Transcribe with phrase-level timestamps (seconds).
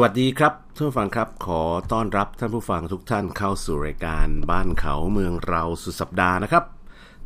[0.00, 1.62] สวัสดีครับท่านผู้ฟังครับขอ
[1.92, 6.64] ต้อนรับท่านผู้ฟังทุกท่านเข้าสู่รายการบ้านเขาเมืองเราสุดสัปดาห์นะครับ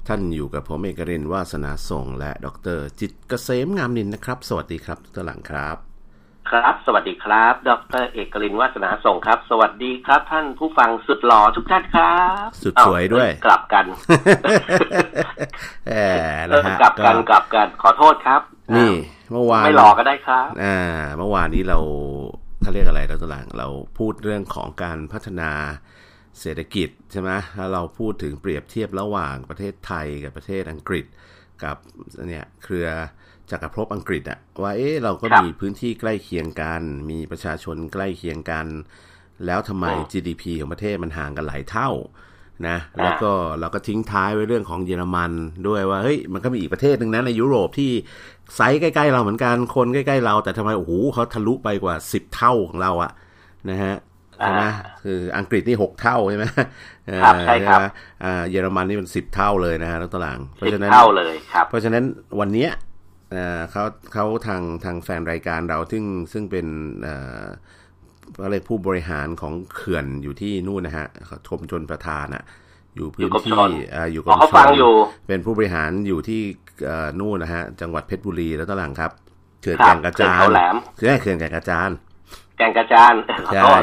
[0.09, 2.47] ท่านอยู่กับผมเอกรินวาสนาส่ง และด
[2.79, 5.77] ร จิตเกษมงามนินนะครับ สวัสดีครับทุกท่านหลังครับ
[6.51, 7.71] ครับ สวัสดีครับ ด
[8.03, 13.85] รเอกรินวาสนาส่งครับ สวัสดีครับ ท่านผู้ฟังสุดหล่อทุกท่านครับ สุดสวยด้วยกลับกัน
[15.89, 15.93] แหม
[16.51, 18.41] นะฮะกลับกันกลับกันขอโทษครับ
[18.77, 18.93] นี่
[19.33, 20.79] เมื่อวานไม่หลอกก็ได้ครับอ่า
[21.19, 21.79] เมื่อวานนี้เรา
[22.63, 25.51] เขาเรียกอะไรแล้วตัวหลังเราพูดเรื่องของการพัฒนา
[26.41, 31.05] เศรษฐกิจใช่ไหมแล้วเราพูดถึงเปรียบเทียบระหว่างประเทศไทยกับประเทศอังกฤษ
[31.65, 31.77] กับ
[32.29, 32.89] เนี่ยเครือ
[33.51, 38.67] จักรภพอังกฤษอะว่าเอ๊ะเราก็ครับมีพื้นที่ใกล้เคียงกัน มีประชาชนใกล้เคียงกัน
[39.47, 41.91] แล้วทำไมอืม GDP ของประเทศมันห่างกันหลายเท่า
[42.69, 45.33] นะแล้วก็เราก็ทิ้งท้ายไว้เรื่องของเยอรมัน
[45.69, 47.93] ด้วยว่าเฮ้ยมันก็มีอีกประเทศหนึ่งนะในยุโรปที่
[48.57, 53.13] ไซส์ใกล้ๆเราเหมือนกันคนใกล้ๆเรา แต่ทำไมโอ้โหเขาทะลุไปกว่า10เท่าของเราอะ
[53.71, 53.95] นะฮะ
[54.39, 56.45] ใช่ไหมอ่าคืออังกฤษนี่หกเท่าใช่ไหม
[57.07, 57.85] เออครับใช่ครับไหม
[58.25, 62.05] อ่าเยอรมันนี่มันสิบเท่าเลยนะฮะแล้วตวหลังเพราะสิบฉะนั้นเท่าเลยครับ เพราะฉะนั้น
[62.41, 62.71] วันเนี้ย
[63.33, 63.83] เอ่อเขา
[64.13, 66.67] เขาทางทางแฟนรายการเราซึ่งซึ่งเป็น
[67.03, 67.45] เอ่อ
[68.45, 71.07] อะไรผู้บริหารของเขื่อนอยู่ที่นู่นนะฮะ
[71.49, 72.45] ชมชนประธานอะ
[72.97, 74.93] อยู่พื้นอยู่กรมชที่ลเอ่ออยู่กรอ๋อมเขาชฟังลอยู่
[75.27, 76.41] เป็นผู้บริหารอยู่ที่
[76.87, 79.13] เอ่อนู่นนะฮะ จังหวัดเพชรบุรีแล้วตวหลังครับ
[79.61, 81.91] เขื่อนครัแก่บงกระเขื่อนจานเขาแหลมเขื่อนเขื่อนแก่งกระจาน
[82.57, 83.15] แกงกระจาน
[83.47, 83.83] ขอใช่โทษ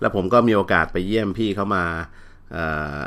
[0.00, 1.84] แล้วผมก็มีโอกาสไปเยี่ยมพี่เขามา
[2.52, 2.64] เอ่
[2.96, 2.98] อ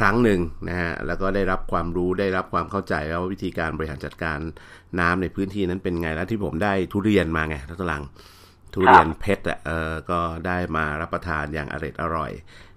[0.00, 4.38] ครั้งหนึ่งนะฮะแล้วก็ได้รับความรู้ได้รับความเข้าใจว่าวิธีการบริหารจัดการ
[5.00, 8.02] น้ำในพื้นที่นั้นเป็นไงแล้วที่ผมได้ทุเรียนมาไงทัตลัง
[8.74, 12.32] ทุเรียนเพชรอะเออก็ได้มารับประทานอย่างอร่อยอร่อย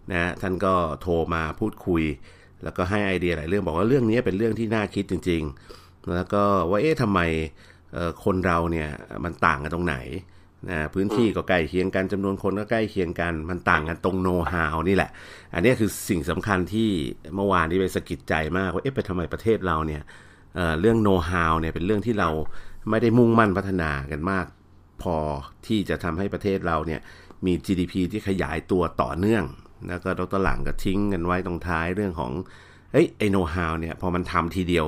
[0.10, 2.04] นะฮะท่านก็โทรมาพูดคุย
[2.64, 5.42] แล้วก็ให้ไอเดียหลายเรื่องบอกว่าเรื่องนี้เป็นเรื่องที่น่าคิดจริง
[5.78, 7.20] ๆ แล้วก็ว่าเอ๊ะทำไม
[8.24, 8.90] คนเราเนี่ย
[9.24, 9.98] มันต่างกันตรงไหน
[10.70, 15.10] นะพื้นที่ก็ใกล้เคียงกันจำนวนคนก็ใกล้เคียงกัน มันต่างกันตรงโน้ตฮาวนี่แหละ
[15.54, 16.90] อันนี้คือสิ่งสำคัญที่
[17.36, 20.02] เมื่อวานนี้ไปสะกิดใจมากว่าเอ๊ะไปทำไมประเทศเราเนี่ย
[20.56, 22.30] เเรื่องโน้ตฮาวเนี่ยเป็นเรื่องที่เรา
[22.90, 24.46] ไม่ได้มุ่งมั่นพัฒนากันมาก
[25.04, 25.16] พอ
[25.68, 27.02] ที่จะทำให้ประเทศเราเนี่ย
[27.46, 29.44] มี GDP ที่ขยายตัวต่อเนื่อง
[29.88, 32.32] แล้วก็ดรหลังก็ทิ้งกันไว้ตรงท้ายเรื่องของ
[32.92, 34.86] เอ้ยไอโนฮาวเนี่ยพอมันทำทีเดียว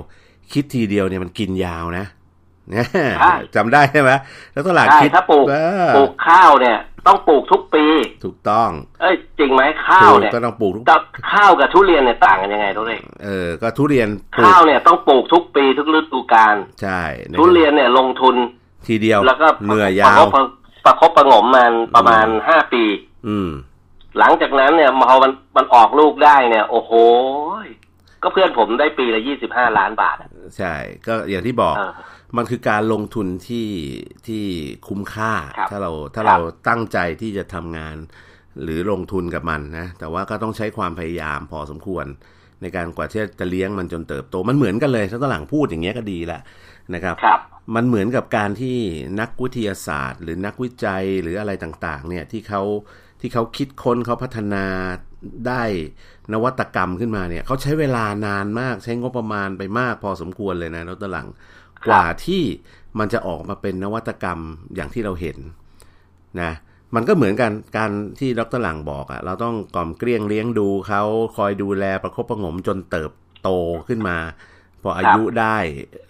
[0.52, 2.06] คิดทีเดียวเนี่ยมันกินยาวนะ
[2.72, 2.86] เนี่ย
[3.20, 4.12] ใช่จำได้ใช่ไหม
[4.54, 5.56] แล้วตหลังใช่คิดถ้าปลูกเอ
[5.90, 6.78] อปลูกข้าวเนี่ย
[7.08, 7.86] ต้องปลูกทุกปี
[8.24, 8.70] ถูกต้อง
[9.02, 18.36] เอ้ยจริงไหมข้าวถูกเนี่ยก็ต้องปลูกทุกกับข้าวกับทุเรียนเนี่ยต่างกันยังไงทุเรียนเออก็ทุเรียนปลูข้าวกเนี่ยต้องปลูกทุกปีทุกฤดูกาลใช่ะทุเรียนเนี่ยลงทุน
[18.88, 20.44] ทีเดียวแล้วก็เหนื่อยประยาควบประ
[20.86, 22.84] ประคบประหงมมันประมาณห้าปี
[23.28, 23.50] อืม
[24.20, 26.92] หลังจากนั้นเนี่ยพอมันมันออกลูกได้เนี่ย โอ้โห
[28.24, 30.74] ก็เพื่อนผมได้ปีละยี่สิบห้าล้านบาทอะใช่
[31.08, 31.92] ก็อย่างที่บอกเออ
[32.38, 33.68] มันคือการลงทุนที่
[34.28, 34.44] ที่
[34.88, 37.96] คุ้มค่าครับถ้าเราถ้าครับเราตั้งใจที่จะทำงาน
[38.64, 42.06] หรือลงทุนกับมันนะ แต่ว่าก็ต้องใช้ความพยายามพอสมควร
[42.62, 46.40] ในการกว่าที่จะเลี้ยงมันจนเติบโต มันเหมือนกันเลยถ้าตหลังพูดอย่างเงี้ยก็ดีละ
[46.94, 47.40] นะครับครับ
[47.76, 48.78] มันเหมือนกับการที่
[49.20, 52.62] นักวิทยาศาสตร์ หรือนักวิจัยหรืออะไรต่าง ๆ เนี่ยที่เขา
[53.26, 54.66] ที่เขาคิดค้นเขาพัฒนา
[55.48, 55.64] ได้
[56.34, 61.28] นวัตกรรมขึ้นมาเนี่ยเขาใช้เวลานานมากใช้งบประมาณไปมากพอสมควรเลยนะแล้วตหลัง
[61.84, 62.44] ครับกว่าที่
[63.00, 64.40] มันจะออกมาเป็นนวัตกรรม
[64.76, 65.38] อย่างที่เราเห็น
[66.42, 66.52] นะ
[66.96, 71.04] มันก็เหมือนกันการที่ดรหลังบอกอะเราต้องกล่อมเกลี้ยงเลี้ยงดูเขา
[71.38, 73.12] คอยดูแลประคบประหงมจนเติบ
[73.44, 73.50] โต
[73.88, 74.18] ขึ้นมา
[74.82, 75.58] พออายุได้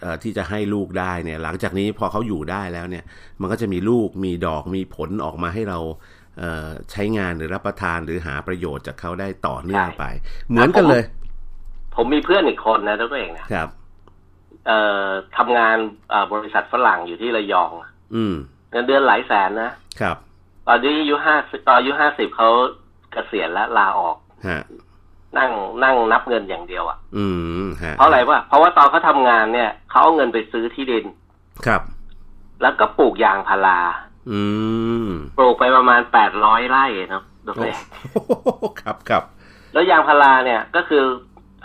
[0.00, 3.04] เอ่อที่จะให้ลูกได้เนี่ย หลังจากนี้พอเขาอยู่ได้แล้วเนี่ย
[3.40, 6.13] มันก็จะมีลูกมีดอกมีผลออกมาให้เราเอ่อ
[6.90, 10.04] ใช้งานหรือรับประทานหรือหาประโยชน์จากเขาได้ต่อเนื่องไป
[10.48, 11.02] เหมือนกันเลย
[11.94, 13.68] ผมมีเพื่อนอีกคนนะตัวเองนะครับ
[14.66, 15.76] เอ่อทำงาน
[16.10, 17.70] เอ่อบริษัทฝรั่งอยู่ที่ระยอง
[18.14, 18.34] อืม
[18.70, 20.16] เงินเดือนหลายแสนนะครับ
[20.66, 21.34] ตอนนี้อายุห้า
[21.66, 22.48] ตอนอายุห้าสิบเขา
[23.12, 24.16] เกษียณแล้วลาออก
[24.48, 24.62] ฮะ
[25.38, 25.50] นั่ง
[25.84, 27.26] นั่งนับเงินอย่างเดียวอะ อื
[27.64, 31.04] มฮะเพราะอะไรวะเพราะว่าตอนเขาทำงานเนี่ยเขาเอาเงินไปซื้อที่ดิน
[31.66, 31.82] ครับ
[32.62, 33.78] แล้วก็ปลูกยางพารา
[34.30, 34.40] อื
[35.06, 37.70] มปลูกไปประมาณแปดร้อยไร่เนาะดูโอ้สิ
[38.80, 39.22] ครับครับ
[39.72, 41.02] แล้วยางพาราเนี่ยก็คือ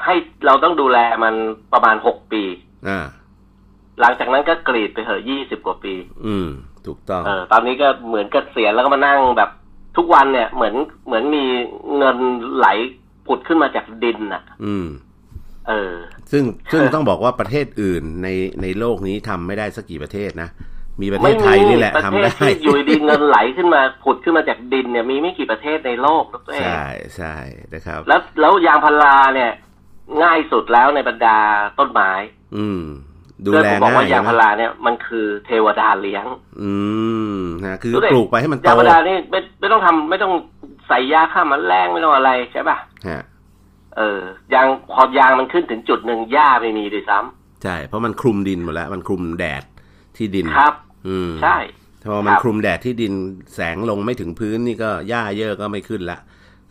[0.06, 0.15] ให้
[0.45, 1.35] เราต้องดูแลมัน
[1.73, 2.44] ประมาณหกปี
[2.89, 3.00] อ่า
[4.01, 5.94] หลังจากนั้นก็กรีดไปเหอะยี่สิบกว่าปี
[6.25, 6.50] อืม
[6.85, 9.50] ถูกต้อง เออ ตอนนี้ก็เหมือนเกษียณแล้วก็มานั่งแบบ
[9.97, 10.75] ทุกวันเนี่ยเหมือน
[11.07, 11.45] เหมือนมี
[11.97, 12.17] เงิน
[12.56, 12.67] ไหล
[13.27, 14.88] ผุดขึ้นมาจากดินน่ะ อืม
[15.67, 15.94] เออ
[16.31, 18.27] ซึ่งซึ่งต้องบอกว่าประเทศอื่นใน
[18.61, 20.50] ในโลกนี้ทำไม่ได้สักกี่ประเทศนะ
[21.01, 27.36] มีประเทไม่ศมีไทยนี่แหละประทำเทศได้ที่อยู่ดีๆเงินไหลขึ้นมาผุดขึ้นมาจากดินเนี่ยมีไม่กี่ประเทศในโลกนะตัวเองใช่ใช่
[27.74, 29.51] นะครับ แล้วแล้วยางพาราเนี่ย
[30.24, 31.38] ง่ายสุดแล้วในบรรดา
[31.80, 32.12] ต้นไม้
[32.57, 32.84] อืม
[33.46, 36.25] ดูเพื่อนแลผมบอกง่าว่ายยางพานะราเนี่ยมันคือเทวดาเลี้ยง
[36.62, 36.72] อื
[37.38, 40.34] มนะคือดูดิปลูกไปให้มันโตยางพารานี่ไม่ไม่ต้องทำไม่ต้อง
[40.88, 43.24] ใส่ยาฆ่าแมลงไม่ต้องอะไรใช่ป่ะฮะ
[43.98, 44.22] เออ
[44.54, 49.63] ยางพอยางมันขึ้นถึงจุดหนึ่งหญ้าไม่มีด้วยซ้ำใช่ เพราะมันคลุมดินหมดแล้ว มันคลุมแดด
[50.18, 50.74] ที่ดินครับ
[51.07, 51.57] อืมใช่
[52.06, 53.13] พอมันครับคลุมแดดที่ดิน
[53.56, 56.19] แสงลงไม่ถึงพื้นนี่ก็หญ้าเยอะก็ไม่ขึ้นละ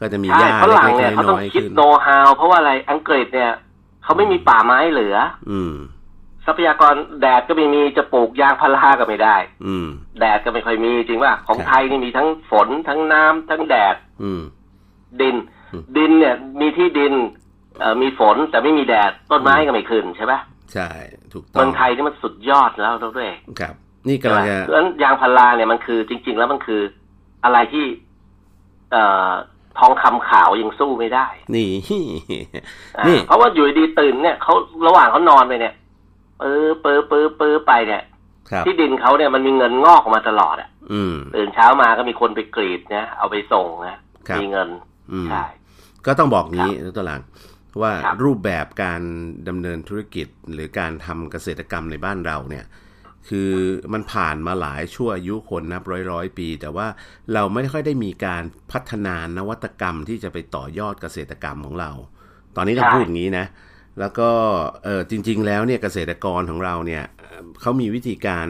[0.01, 3.53] ก็จะมีหใช่ญ้าฝรั่งเล็เนี่ยกๆเขาต้อน้งอยๆคิดขึ้นโน้ตฮาวเพราะว่าอะไรอังกฤษเนี่ย
[4.05, 5.17] เขาไม่มีป่าไม้เหลือ
[5.51, 5.75] อืม
[6.47, 9.37] ทรัพยากรแดดก็ไม่มีจะปลูกยางพาราก็ไม่ได้
[9.67, 9.89] อืม
[10.19, 14.43] แดดก็ไม่ค่อยมีจริงป่ะของครับไทยนี่มีทั้งฝนทั้งน้ำทั้งแดด อืม
[15.21, 15.37] ดิน
[15.73, 17.13] อืมดินเนี่ย มีที่ดิน
[17.79, 20.41] เอ่อมีฝนแต่ไม่มีแดดต้นไม้ก็ไม่ขึ้นใช่ปะ
[20.75, 20.89] ใช่
[21.33, 23.75] ถูกต้อเมืงองไทยนี่มันสุดยอดแล้วด้วยครับ
[24.09, 26.81] นี่กำลังจะเพราะฉะนั้นยางพาราเนี่ยมันคือจริง ๆ แล้วมันคือ
[27.45, 27.85] อะไรที่
[28.93, 29.31] เอ่อ
[29.79, 31.71] ทองคำขาวยังสู้ไม่ได้ นี่
[32.99, 34.55] อ่านี่ เพราะว่าอยู่ดีๆตื่นเนี่ยเขา
[34.87, 35.75] ระหว่างเขานอนไปเนี่ย
[36.39, 38.03] เปอเปอเปอเปอไปเนี่ย
[38.51, 43.97] ครับที่ดินเขาเนี่ยมันมีเงินงอกออกมาตลอดอะอืมตื่นเช้ามาก็มีคนไปกรีดนะเอาไปส่งนะ
[44.29, 44.69] ครับมีเงิน
[45.13, 45.45] อืมใช่
[46.07, 47.23] ก็ต้องบอกงี้นะตัวหลัง
[47.83, 49.03] ว่าครับรูปแบบการ
[49.49, 52.65] ดำเนินธุรกิจหรือการทำเกษตรกรรมในบ้านเราเนี่ย
[53.29, 53.53] คือ
[53.93, 56.87] มันผ่านมาหลายชั่วอายุคนนับร้อยร้อยปี แต่ว่า
[57.35, 58.43] เราไม่ค่อยได้มีการ
[58.73, 61.91] พัฒนานวัตกรรมที่จะไปต่อยอดเกษตรกรรมของเรา
[62.57, 63.47] ตอนนี้ต้องพูดอย่างนี้นะ
[64.01, 64.31] แล้วก็
[64.85, 67.05] เออจริง ๆ แล้วเนี่ยเกษตรกรของเราเนี่ย
[67.61, 68.49] เขามีวิธีการ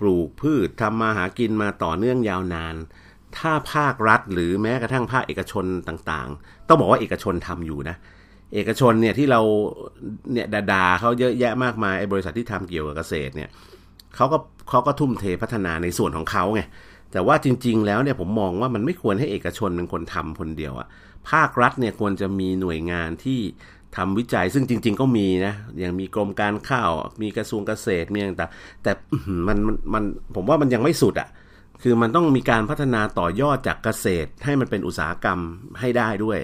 [0.00, 2.76] ปลูกพืชทำมาหากินมาต่อเนื่องยาวนาน
[3.38, 9.40] ถ้าภาครัฐหรือแม้กระทั่งภาคเอกชนต่างๆ ต้องบอกว่าเอกชนทำอยู่นะเเอกชนเนี่ยที่เรา
[10.32, 13.50] เนี่ยดาๆเขาเยอะแยะมากมายไอ้บริษัทที่ทำเกี่ยวกับเกษตรเนี่ย
[14.16, 14.38] เขาก็
[14.68, 16.62] เขาก็ทุ่มเทพัฒนาในส่วนของเขาไง
[17.12, 20.88] แต่ว่าจริง ๆ แล้วเนี่ยผมมองว่ามันไม่ควรให้เอกชนเป็นคนทำคนเดียวอะ
[21.30, 23.40] ภาครัฐเนี่ยควรจะมีหน่วยงานที่
[23.96, 26.90] ทำวิจัย ซึ่งจริง ๆ ก็มีนะอย่างมีกรมการข้าว
[27.22, 28.92] มีกระทรวงเกษตรมีต่างๆแต่
[29.48, 30.04] มันมันมัน
[30.34, 31.28] ผมว่ามันยังไม่สุดอะ
[31.82, 35.38] คือมันต้องมีการพัฒนาต่อยอดจากเกษตรให้มันเป็นอุตสาหกรรม
[35.80, 36.38] ให้ได้ด้วย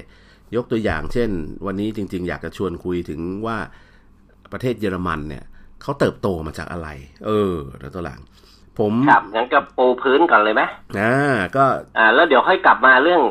[0.57, 1.31] ยกตัวอย่างเช่น
[1.67, 3.57] วันนี้จริง ๆ อยากจะชวนคุยถึงว่า
[4.53, 5.45] ประเทศเยอรมันเนี่ย
[5.83, 6.89] เขาเติบโตมาจากอะไร
[7.27, 8.21] เออแล้วตัวหลัง
[8.79, 10.63] ผมครับงั้นก็ปูพื้นก่อนเลยไหม
[10.99, 11.15] อ่า
[11.57, 11.65] ก็
[11.99, 13.23] อ่าแล้วเดี๋ยวค่อยกลับมาเรื่อง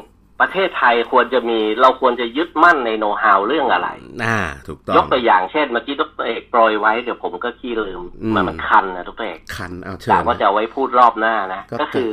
[0.41, 3.89] ประเทศไทยควรจะมีเราควรจะยึดมั่นในโน้ตฮาวเรื่องอะไร
[4.24, 12.07] อ่าถูกต้องยกตัวอย่างเช่นเมื่อกี้ดรเอกโปรยไว้เดี๋ยวผมก็ขี้ลืมอืมมันมันคันนะดรเอกคันเอาเชิกะญว่าจะเอาไว้พูดรอบหน้านะก็ก็คือ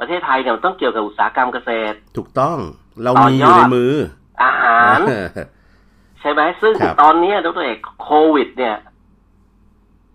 [0.00, 2.58] ประเทศไทยเนี่ยมันต้องเกี่ยวกับอุตสาหกรรมเกษตร ถูกต้อง
[3.02, 3.92] เราต่อมียออดยู่ในมือ
[4.42, 5.26] อาหารเออ
[6.20, 8.76] ใช่ไหมซึ่งครับตอนเนี้ยดรเอกโควิด เนี่ย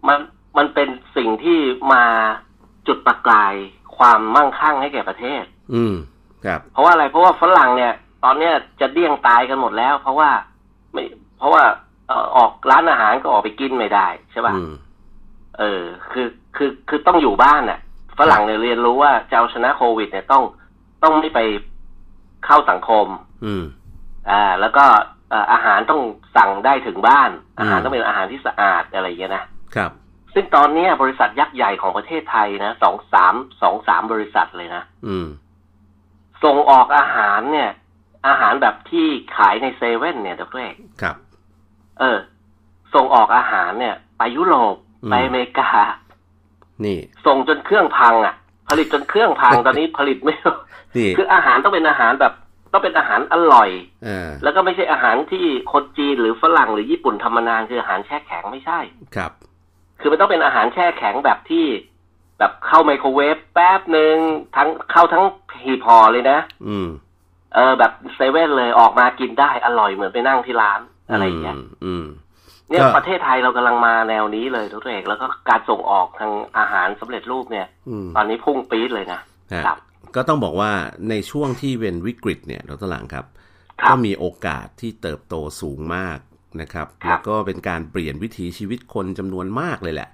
[0.08, 0.20] มัน
[0.58, 1.60] มันเป็นสิ่งที่
[1.94, 2.04] มา
[2.88, 3.54] จุดประกาย
[3.98, 5.44] ความมั่งคั่งให้แก่ประเทศ
[5.74, 5.96] อืม
[6.46, 7.94] ครับ เพราะว่าอะไรเพราะว่าฝรั่งเนี่ย
[8.24, 10.30] ตอนเนี้ยจะเดี้ยงตายกันหมดแล้ว เพราะว่า
[10.94, 11.04] ไม่
[11.38, 11.64] เพราะว่า
[12.08, 14.74] เอ่อออกร้านอาหารก็ออกไปกินไม่ได้ใช่ป่ะอืม
[15.60, 17.80] เออ คือคือคือต้องอยู่บ้านน่ะ
[18.20, 20.44] ฝรั่งเนี่ยเรียนรู้ว่าจะเอาชนะโควิด เนี่ยต้อง
[21.04, 21.40] ต้องไม่ไป
[22.46, 23.08] เข้าสังคม
[23.46, 23.64] อืม
[24.32, 24.86] อ่า แล้วก็
[25.30, 26.02] เอ่ออาหารต้อง
[26.36, 29.44] สั่งได้ถึงบ้าน อาหารอืมต้องเป็นอาหารที่สะอาดอะไรอย่างเงี้ยนะ
[29.76, 29.92] ครับ
[30.34, 35.28] ซึ่งตอนเนี้ยบริษัทยักษ์ใหญ่ของประเทศไทยนะสองสามสองสามบริษัทเลยนะอืม
[36.44, 37.72] ส่งออกอาหารเนี่ย
[38.28, 39.08] อาหารแบบที่
[39.38, 41.16] ขายในเซเว่นเนี่ยดรเอกครับ
[42.00, 42.18] เออ
[42.94, 45.70] ส่งออกอาหารเนี่ย ไปยุโรปอืมไปอเมริกา
[46.86, 48.36] นี่ ส่งจนเครื่องพังอะ
[48.70, 50.36] ผลิตจนเครื่องพังตอนนี้ผลิตไม่
[50.98, 52.34] นี่คืออาหารต้องเป็นอาหารแบบ
[52.72, 53.70] ต้องเป็นอาหารอร่อย
[54.04, 58.80] เออแล้วก็ไม่ใช่อาหารที่คนจีนหรือฝรั่งหรือญี่ปุ่นทำมานานคืออาหารแช่แข็งไม่ใช่
[59.16, 59.32] ครับ
[60.02, 61.66] คือมันต้องเป็นอาหารแช่แข็งแบบที่
[62.40, 64.16] แบบเข้าไมโครเวฟแป๊บหนึ่ง
[64.56, 65.24] ทั้งเข้าทั้ง
[65.64, 66.88] หีบห่อเลยนะ อืม
[67.56, 70.80] เออ แบบเซเว่นเลยออกมากินได้อร่อยเหมือนไปนั่งที่ร้าน
[71.12, 72.06] อะไรอย่างเงี้ยมอืม
[72.70, 79.22] เนี่ยก็ประเทศไทยเรากำลังมาแนวนี้เลยทุกเอกแล้วก็การส่งออกทางอาหารสำเร็จรูปเนี่ยอืมตอนนี้พุ่งปี๊ดเลยนะ
[79.54, 79.78] ฮะครับ
[80.16, 80.72] ก็ต้องบอกว่า
[81.10, 83.26] ในช่วงที่เป็นวิกฤตเนี่ยดรหลังครับ
[83.82, 86.20] ครับก็มีโอกาสที่เติบโตสูงมาก
[86.62, 90.10] นะครับครับ แล้วก็เป็นการเปลี่ยนวิถีชีวิตคนจำนวนมากเลยแหละ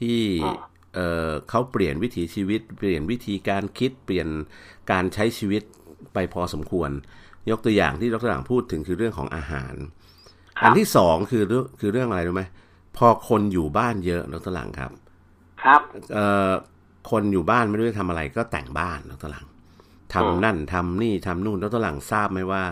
[0.00, 0.58] ที่อืม
[0.94, 4.28] เอ่อเขาเปลี่ยนวิถีชีวิต เปลี่ยนวิธีการคิดเปลี่ยน
[4.90, 5.62] การใช้ชีวิต
[6.14, 6.90] ไปพอสมควร
[7.50, 9.74] ยกตัวอย่างที่ดรหลังพูดถึงคือเรื่องของอาหาร
[10.58, 12.44] ครับอันที่สองคือเรื่องคือเรื่องอะไรรู้ไหม
[12.96, 14.92] พอคนอยู่บ้านเยอะดรหลังครับ
[15.62, 15.80] ครับ
[16.14, 16.52] เอ่อ
[17.10, 19.46] คนอยู่บ้านไม่รู้จะทำอะไรก็แต่งบ้านดรหลัง
[20.12, 22.64] ทำอืมนั่นทำนี่ทำนู่นดรหลังทราบไหมว่า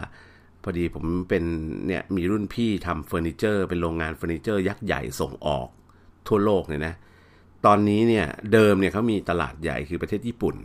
[0.63, 1.45] พอดีผมเป็น
[1.87, 5.69] เนี่ยมีรุ่นพี่ทำเฟอร์นิเจอร์เป็นโรงงานเฟอร์นิเจอร์ยักษ์ใหญ่ส่งออก
[6.29, 6.95] ทั่วโลกเนี่ยนะ
[7.67, 10.57] ตอนนี้เนี่ยเดิมเนี่ยเขามีตลาดใหญ่คือประเทศญี่ปุ่น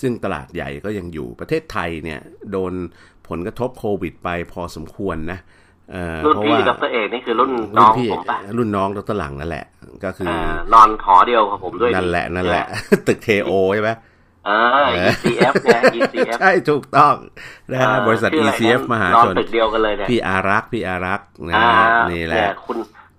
[0.00, 2.72] ซึ่งตลาดใหญ่ก็ยังอยู่ประเทศไทยเนี่ยโดน
[3.28, 5.55] ผลกระทบโควิดไปพอสมควรนะเอ่อ
[6.24, 9.64] รุ่นเพราะพี่ว่าดรเอกนี่คือรุ่นน้รุ่อนงพี่ผมปะรุ่นน้องดรหลังนั่นแหละ
[10.04, 10.40] ก็คืออ่า
[10.72, 12.64] นอนหอเดียวกับผมด้วยนั่นแหละนั่นแหละ
[13.06, 13.90] ตึกเคโอใช่ไหม
[14.46, 14.50] เอ
[14.84, 17.14] อ ECF เนี่ย ECF ใช่ถูกต้อง
[17.70, 22.76] นะฮะเอ่อบริษัทชื่ออะไรนะ ECF มหานอนชนตึกเดียวกันเลยเนี่ยพี่อารักษ์พี่อารักษ์นะอ่าฮะนี่แหละเยคุณ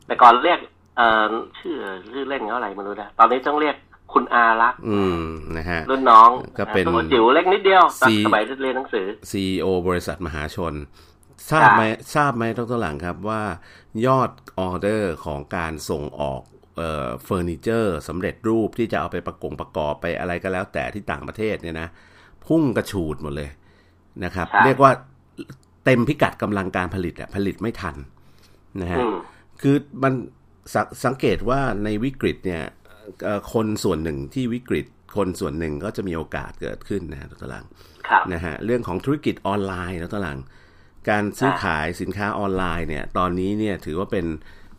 [0.08, 0.60] แต่ก่อนเรียก
[0.98, 1.76] เอ่อชื่อ
[2.14, 3.76] ชื่อเล่นเขาอะไรไม่รู้นะตอนนี้ต้องเรียก
[4.14, 5.24] คุณอารักษ์อืม
[5.58, 10.74] นะฮะรุ่นน้องก็เป็นตัวจิ๋วเล็กนิดเดียวตอนซีสมัยเรียนหนังสือ CEO บริษัทมหาชน
[11.52, 11.84] ทราบไหม
[12.16, 13.42] ทราบไหมดรหลังครับว่า
[14.06, 16.42] ยอดออเดอร์ของการส่งออก
[16.78, 21.88] เอ่อเฟอร์นิเจอร์สำเร็จรูปที่จะเอาไปประกงประกอบไปอะไรก็แล้ว แต่ที่ต่างประเทศเนี่ยนะ
[22.46, 23.50] พุ่งกระฉูดหมดเลย
[24.24, 24.92] นะครับครับเรียกว่า
[25.86, 27.96] เต็มพิกัดกำลังการผลิตอะผลิตไม่ทัน
[28.82, 29.16] นะฮะอืม
[29.62, 30.14] คือมัน
[30.74, 32.64] สงสังเกตว่าในวิกฤตเนี่ย
[33.24, 34.86] เอ่อคนส่วนหนึ่งที่วิกฤต
[35.18, 37.66] คนส่วนหนึ่งก็จะมีโอกาสเกิดขึ้นนะดรหลัง
[38.08, 40.38] ครับนะฮะเรื่องของธุรกิจออนไลน์แล้วตหลัง
[41.10, 44.26] การซื้อขายสินค้าออนไลน์เนี่ย ตอนนี้เนี่ยถือว่าเป็น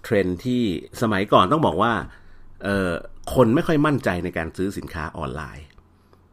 [0.05, 0.63] เทรนด์ที่
[1.03, 1.93] สมัยก่อนต้องบอกว่า
[2.65, 2.91] เออ
[3.35, 5.67] คนไม่ค่อยมั่นใจในการซื้อสินค้าออนไลน์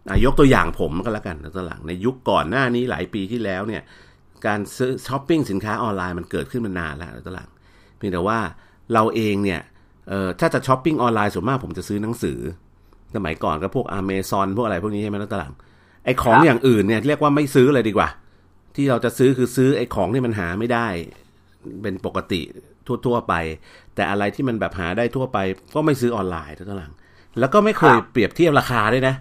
[0.10, 3.82] อะยกตัวอย่างผมก็แล้วกันแล้วตหลังในยุคก่อนหน้านี้หลายปีที่แล้วเนี่ย
[4.48, 7.50] การซื้อช้อปปิ้งสินค้าออนไลน์มันเกิดขึ้นมานานแล้วแล้วตหลัง
[7.98, 8.40] เพียงแต่ว่า
[8.94, 9.62] เราเองเนี่ย
[10.10, 12.40] เออถ้าจะช้อปปิ้งออนไลน์ส่วนมากผมจะซื้อหนังสือ
[13.16, 15.54] สมัยก่อนก็พวกอเมซอนพวกอะไรพวกนี้ใช่ไหมแล้วตหลัง
[16.06, 18.10] ไอ้ของอย่างอื่นเนี่ยเรียกว่าไม่ซื้อเลยดีกว่า
[18.76, 20.88] ที่เราจะซื้อคือซื้อไอ้ของที่มันหาไม่ได้
[21.82, 22.42] เป็นปกติ
[23.06, 23.34] ทั่ว ๆ ไป
[23.96, 25.38] แต่อะไรที่มันแบบหาได้ทั่วไป
[25.76, 26.94] ก็ไม่ซื้อออนไลน์เท่านั้น
[27.40, 29.16] แล้วก็ไม่เคยครับเปรียบเทียบราคาด้วยนะ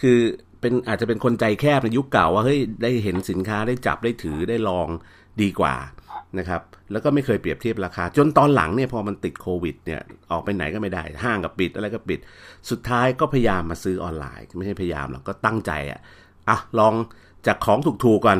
[0.00, 0.18] คือ
[0.60, 4.88] เป็นอาจจะเป็นคนใจแคบในยุคเก่าว่าเฮ้ยได้เห็นสินค้าได้จับได้ถือได้ลอง
[5.42, 5.74] ดีกว่า
[6.38, 6.62] นะครับ
[6.92, 10.00] แล้วก็ไม่เคยเปรียบเทียบราคา จนตอนหลังเนี่ยพอมันติดโควิดเนี่ย
[10.30, 12.18] ออกไปไหนก็ไม่ได้ห้างก็ปิดอะไรก็ปิด
[12.70, 16.00] สุดท้ายก็พยายามมาซื้อออนไลน์ ไม่ใช่พยายามหรอกก็ตั้งใจอะ
[16.48, 16.94] อะลอง
[17.46, 18.38] จากของถูกๆก่อน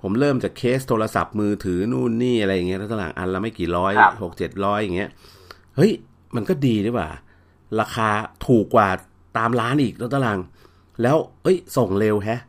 [0.00, 5.10] ผมเริ่มจากเคสโทรศัพท์มือถือนู่นนี่อะไรอย่างเงี้ยแล้วตลางอันละไม่กี่ร้อยครับหกเจ็ดร้อยอย่างเงี้ย
[5.76, 5.92] เฮ้ย
[6.36, 7.08] มันก็ดีดีว่า
[7.80, 8.08] ราคา
[8.46, 8.88] ถูกกว่า
[9.38, 10.38] ตามร้านอีกแล้วตาราง
[11.02, 12.40] แล้วเอ้ย ส่งเร็วแฮะ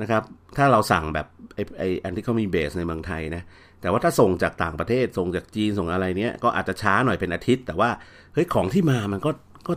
[0.00, 0.22] นะครับ
[0.56, 3.42] ถ้าเราสั่งแบบไอไออันที่เขามีเบสในเมืองไทยนะ
[3.80, 7.90] แต่ว่าถ้าส่งจากต่างประเทศส่งจากจีนส่งอะไรเนี้ยก็อาจจะช้าหน่อยเป็นอาทิตย์ แต่ว่า
[8.34, 9.30] เฮ้ยของที่มามันก็
[9.68, 9.72] ก็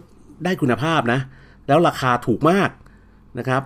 [0.46, 1.20] ได้คุณภาพนะ
[1.68, 2.70] แล้วราคาถูกมาก
[3.40, 3.64] นะครับ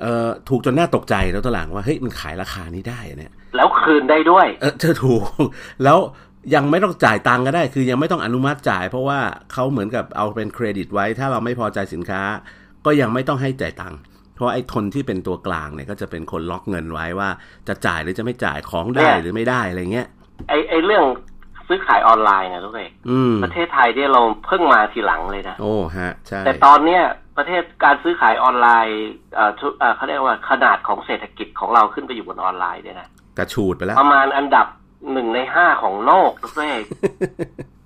[0.00, 5.22] เอ่อถูกจนน่าตกใจแล้วตอนหลังว่าเฮ้ยมันขายราคานี้ได้เนี่ย แล้วคืนได้ด้วย เออเธอถูก
[5.84, 5.98] แล้ว
[6.54, 9.20] ยังไม่ต้องจ่ายตังค์ก็ได้ คือยังไม่ต้องอนุมัติจ่าย เพราะว่า
[9.52, 12.22] เขาเหมือนกับเอาเป็นเครดิตไว้ ถ้าเราไม่พอใจสินค้า
[12.86, 13.98] ก็ยังไม่ต้องให้จ่ายตังค์
[14.34, 17.28] เพราะไอ้ทนที่เป็นตัวกลางเนี่ยก็จะเป็นคนล็อกเงินไว้ว่า
[17.68, 20.06] จะจ่ายหรือจะไม่จ่ายของได้เนี่ยหรือไม่ได้อะไรเงี้ย
[20.48, 21.04] ไอ้ไอ้เรื่อง
[21.68, 27.02] ซื้อขายออนไลน์นะทุกเอกอืมประเทศไทยเนี่ยเราเพิ่งมาทีหลังเลยนะโอ้ฮะใช่แต่ตอนเนี้ย
[27.36, 29.00] ประเทศการซื้อขายออนไลน์
[29.34, 34.66] เอ่อทุเอ่อเขาเรียกว่าขนาดของเศรษฐกิจของเราขึ้นไปอยู่บนออนไลน์เนี่ยนะกระชูดไปแล้ว ประมาณอันดับ
[35.12, 36.84] หนึ่งในห้าของโลกทุกเอก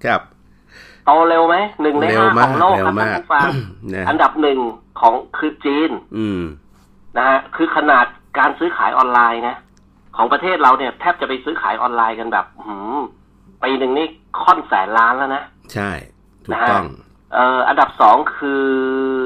[0.05, 0.21] ครับ
[1.07, 3.49] โตเร็วไหมหนึ่งในเร็วห้าขมาอกงโลกเร็ควรับมาท่ากนผู้ฟัง
[3.95, 4.59] นะอันดับหนึ่ง
[5.01, 6.43] ของคือจีน อืม
[7.17, 8.07] นะฮะคือขนาด
[8.39, 9.57] การซื้อขายออนไลน์นะ
[10.17, 13.01] ของประเทศเราเนี่ยแทบจะไปซื้อขายออนไลน์กันแบบหืม
[13.63, 14.07] ปีหนึ่งนี่
[14.43, 15.91] ค่อนแสนล้านแล้วนะ ใช่
[16.47, 16.85] ถูกต้อง
[17.35, 18.65] เอ่ออันดับสองคือ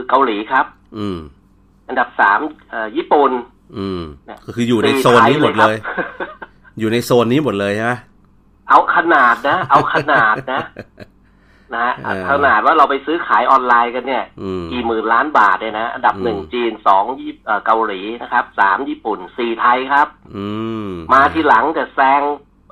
[0.09, 0.67] เกาหลีครับ
[0.99, 1.19] อืม
[1.89, 2.39] อันดับสาม
[2.71, 3.33] เอ่อญี่ปุ่น
[3.77, 5.97] อืมเนี่ยก็คืออยู่ในโซนนี้หมดเลยครับ
[6.79, 7.93] อยู่ในโซนนี้หมดเลยใช่ไหม
[8.69, 10.61] เอาขนาดนะ เอาขนาดนะ
[11.75, 20.47] นะฮะเออขนาดว่าเราไปซื้อขายออนไลน์กันเนี่ยอืมกี่หมื่นล้านบาทเนี่ยนะ อันดับอืมหนึ่งจีนสองญี่เอ่อเกาหลีนะครับสามญี่ปุ่นสี่ไทยครับ อื
[20.87, 22.23] ม มาทีหลังแต่แซง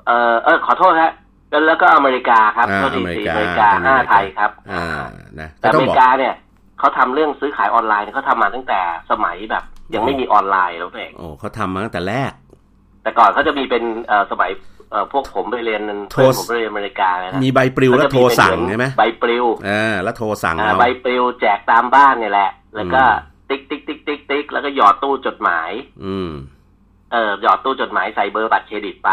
[0.07, 1.11] เออเออขอโทษฮะ
[1.51, 4.85] แล้วแล้วก็อเมริกาครับอ่าเท่าที่อเมริสี่กาอเมริกาห้าไทยครับ อ่า
[5.39, 6.33] นะแต่ก็อต้องเมบอริกกาเนี่ย
[6.79, 8.79] เขาทำเรื่องซื้อขายออนไลน์เนี่ยเขาทำมาตั้งแต่
[9.11, 12.31] สมัยแบบ ยังไม่มีออนไลน์แล้วเองโอ้เขาทำมาตั้งแต่แรก
[13.03, 14.51] แต่ก่อนเขาจะมีเป็นเอ่อสมัย
[14.91, 15.81] เอ่อพวกผมไปเรียน
[16.11, 25.71] โทรเพื่อนผมไปเรียนอเมริกาเลยนะมีใบปลิวแล้วโทรสั่งใช่ไหมใบปลิวอ่าแล้วโทรสั่งอ่าเอาใบปลิวแจกตามบ้านเนี่ยแหละ แล้วก็อืมติ๊กติ๊กติ๊กติ๊กติ๊กแล้วก็หยอดตู้จดหมาย
[26.05, 26.31] อืม
[27.11, 29.11] เออหยอดตู้จดหมายใส่เบอร์บัตรเครดิตไป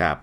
[0.00, 0.16] ครับ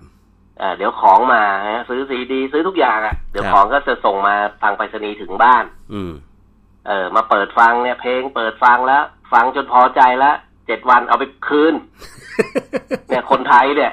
[0.59, 6.11] เออเดี๋ยวของมาฮะซื้อซีดี ซื้อทุกอย่างอะ่ะ เดี๋ยวครับของก็จะส่งมาทางไปรษณีย์ถึงบ้าน อืม
[6.87, 10.35] เออ มาเปิดฟังเนี่ยเพลงเปิดฟังแล้ว ฟังจนพอใจแล้ว
[10.67, 11.73] เจ็ดวันเอาไปคืน
[13.09, 13.91] เนี่ยคนไทยเนี่ย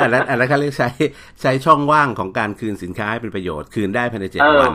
[0.00, 0.88] อันนั้นอันนั้นเขาเรียกใช้
[1.42, 4.74] ใช้ช่องว่างของการคืนสินค้าให้เป็นประโยชน์คืนได้ภายในเจ็ดเออวัน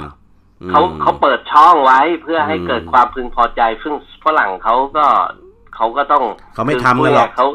[0.61, 3.93] อืมเขาเขาเปิดช่องไว้เพื่อให้อืมเกิดความพึงพอใจซึ่ง
[4.25, 5.05] ฝรั่งเขาก็
[5.75, 6.23] เขาก็ต้อง
[6.55, 7.47] เขาไม่ทำกันหรอกคืเขา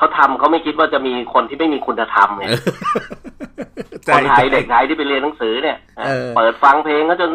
[0.00, 2.44] เขาทำเขาไม่คิดว่าจะมีคนที่ไม่มีคุณธรรมไง
[4.06, 7.30] ใจคนไทยเด็กไทยที่ไปเรียนหนังสือเนี่ยเออเปิดฟังเพลงก็จน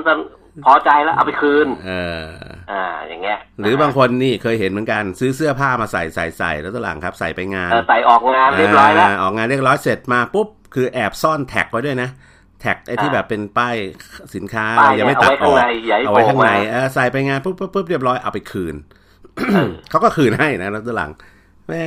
[0.66, 1.92] พอใจแล้วเอาไปคืนเอ
[2.22, 2.26] อ
[2.72, 12.10] อ่า อย่างเงี้ย หรือบางคนนี่เคยเห็นเหมือนกัน ซื้อเสื้อผ้ามาใส่ใส่ใส่แล้วตวหลังครับ ใส่ไปงานเออใส่ออกงานเรียบร้อยแล้วาออกงานเรียบร้อยเสร็จมาปุ๊บคือแอบซ่อนแท็กไว้ด้วยนะ
[12.62, 13.76] แท็กไอ้ที่อ่าแบบเป็นป้าย
[14.36, 18.76] สินค้าป้ายยังไม่เนี่ยตัดออกเอาไว้ข้างในอย่าให้เอาไว้ข้างในโผล่มาเออใส่ไปงานปุ๊บปุ๊บปุ๊บเรียบร้อยเอาไปคืน
[19.90, 21.12] เขาก็คืนให้นะแล้วตอนหลัง
[21.70, 21.86] แม่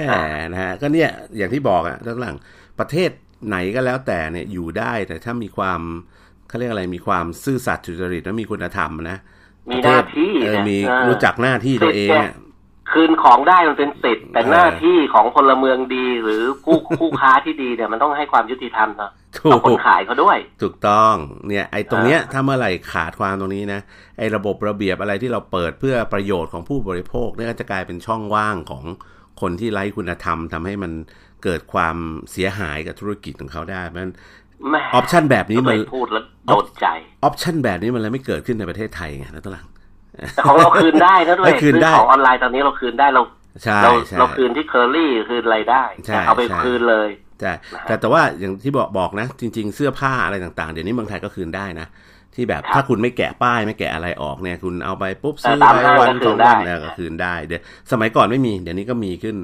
[0.52, 2.36] นะฮะก็เนี่ยอย่างที่บอกอะตอนหลัง
[2.78, 3.10] ประเทศ
[3.48, 5.80] ไหนก็แล้วแต่เนี่ยอยู่ได้แต่ถ้ามีความ
[6.48, 9.18] เขาเรียกอะไรมีความซื่อสัตย์สุจริตและมีคุณธรรมนะ
[9.70, 12.34] มีหน้าที่เออเนี่ยมีเออรู้จักหน้าที่ตัวเองเนี่ย
[12.92, 21.14] คืนของได้มันเป็นสิทธิ์แต่เออหน้าที่ของพลเมืองดีหรือผู้ผู้ค้าที่ดีเนี่ยมันต้องให้ความยุติธรรมนะถูกับคนกขายเขาด้วย ถูกต้อง
[21.48, 23.80] เนี่ย ไอ้ตรงเนี้ยถ้าเมื่อไหร่ขาดความตรงนี้นะ
[24.18, 28.84] ไอ้ระบบระเบียบอะไรที่เราเปิดเพื่อประโยชน์ของผู้บริโภคเนี่ยก็จะกลายเป็นช่องว่างของ
[29.40, 30.92] คนที่ไร้คุณธรรมทำให้มัน
[31.44, 31.96] เกิดความ
[32.32, 34.10] เสียหายกับธุรกิจของเขาได้มัน
[34.70, 36.86] แม่ออปชันแบบนี้ก็มัเลนยพูดแล้วโดนใจ
[37.24, 39.66] ออปชันแบบนี้มันเลยไม่เกิดขึ้นในประเทศไทยไงนะตวหลัง
[40.34, 43.22] แต่ของเราคืนได้นะด้วเอ้ยยคืนได้ซื้อของออนไลน์ตอนนี้เราคืนได้เรา
[43.64, 47.08] ใช่เราใช่เราคืนที่เคอรี่คืนอะไรได้ใช่แต่เอาไปใช่คืนเลย
[47.40, 51.86] ใช่นะฮะแต่แต่ว่าอย่างที่บอกบอกนะ จริง ๆ เสื้อผ้าอะไรต่างๆ เดี๋ยวนี้เมืองไทยก็คืนได้นะ
[52.34, 59.36] ที่แบบครับถ้าคุณไม่แกะป้ายไม่แกะอะไรออกเนี่ย คุณเอาไปปุ๊บแต่ซื้อตามไปห้างวันก็คืสอนงได้วันเนี่ยก็คืนได้เดี๋ยวสมัยก่อนไม่มี เดี๋ยวนี้ก็มีขึ้น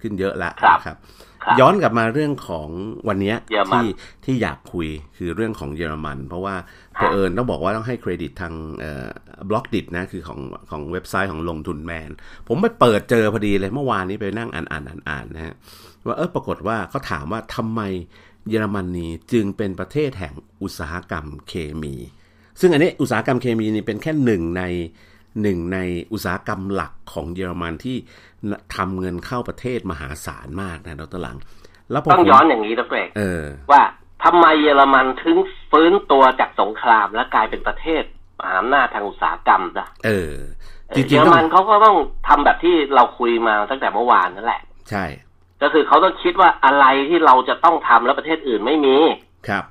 [0.00, 0.96] ขึ้นเยอะละครับนะครับ
[1.44, 2.68] ครับย้อนกลับมาเรื่องของ
[3.08, 3.86] วันเนี้ยเยอรมันที่
[4.24, 6.54] ที่อยากคุยคือเรื่องของเยอรมัน เพราะว่า
[6.94, 8.54] เผอิญต้องบอกว่าต้องให้เครดิตทาง
[9.48, 12.10] บล็อกดินะคือของของเว็บไซต์ของลงทุนแมน
[12.48, 15.54] ผมไปเปิดเจอพอดีเลยเมื่อวานนี้ไปนั่งอ่านอ่านอ่านอ่านนะฮะ
[16.06, 17.80] ว่าเออปรากฏว่าเขาถามว่าทำไม
[18.48, 21.94] เยอรมนีจึงเป็นประเทศแห่งอุตสาหกรรมเคมี
[22.60, 24.62] ซึ่งอันนี้อุตสาหกรรมเคมีนี่เป็นแค่หนึ่งใน
[25.42, 25.78] หนึ่งใน
[26.12, 27.96] อุตสาหกรรมหลักของเยอรมันที่
[28.76, 31.36] ทำเงินเข้าประเทศมหาศาลมากนะดรหลัง
[31.90, 33.82] แล้วพต้องผมย้อนอย่างนี้นะเกรกเออว่า
[34.24, 35.36] ทำไมเยอรมันถึง
[35.70, 38.02] ฟื้นตัวจากสงครามและกลายเป็นประเทศ
[38.38, 40.34] มหาอำนาจทางอุตสาหกรรมนะเออ
[40.96, 41.96] จเยริงอๆรต้องมันเขาก็ต้อง
[42.28, 45.04] ทำแบบที่เราคุยมาตั้งแต่เมื่อวานนั่นแหละ ใช่
[45.62, 48.96] ก็คือเขาต้องคิดว่าอะไรที่เราจะต้องทำแล้วประเทศอื่นไม่มี
[49.48, 49.64] ครับ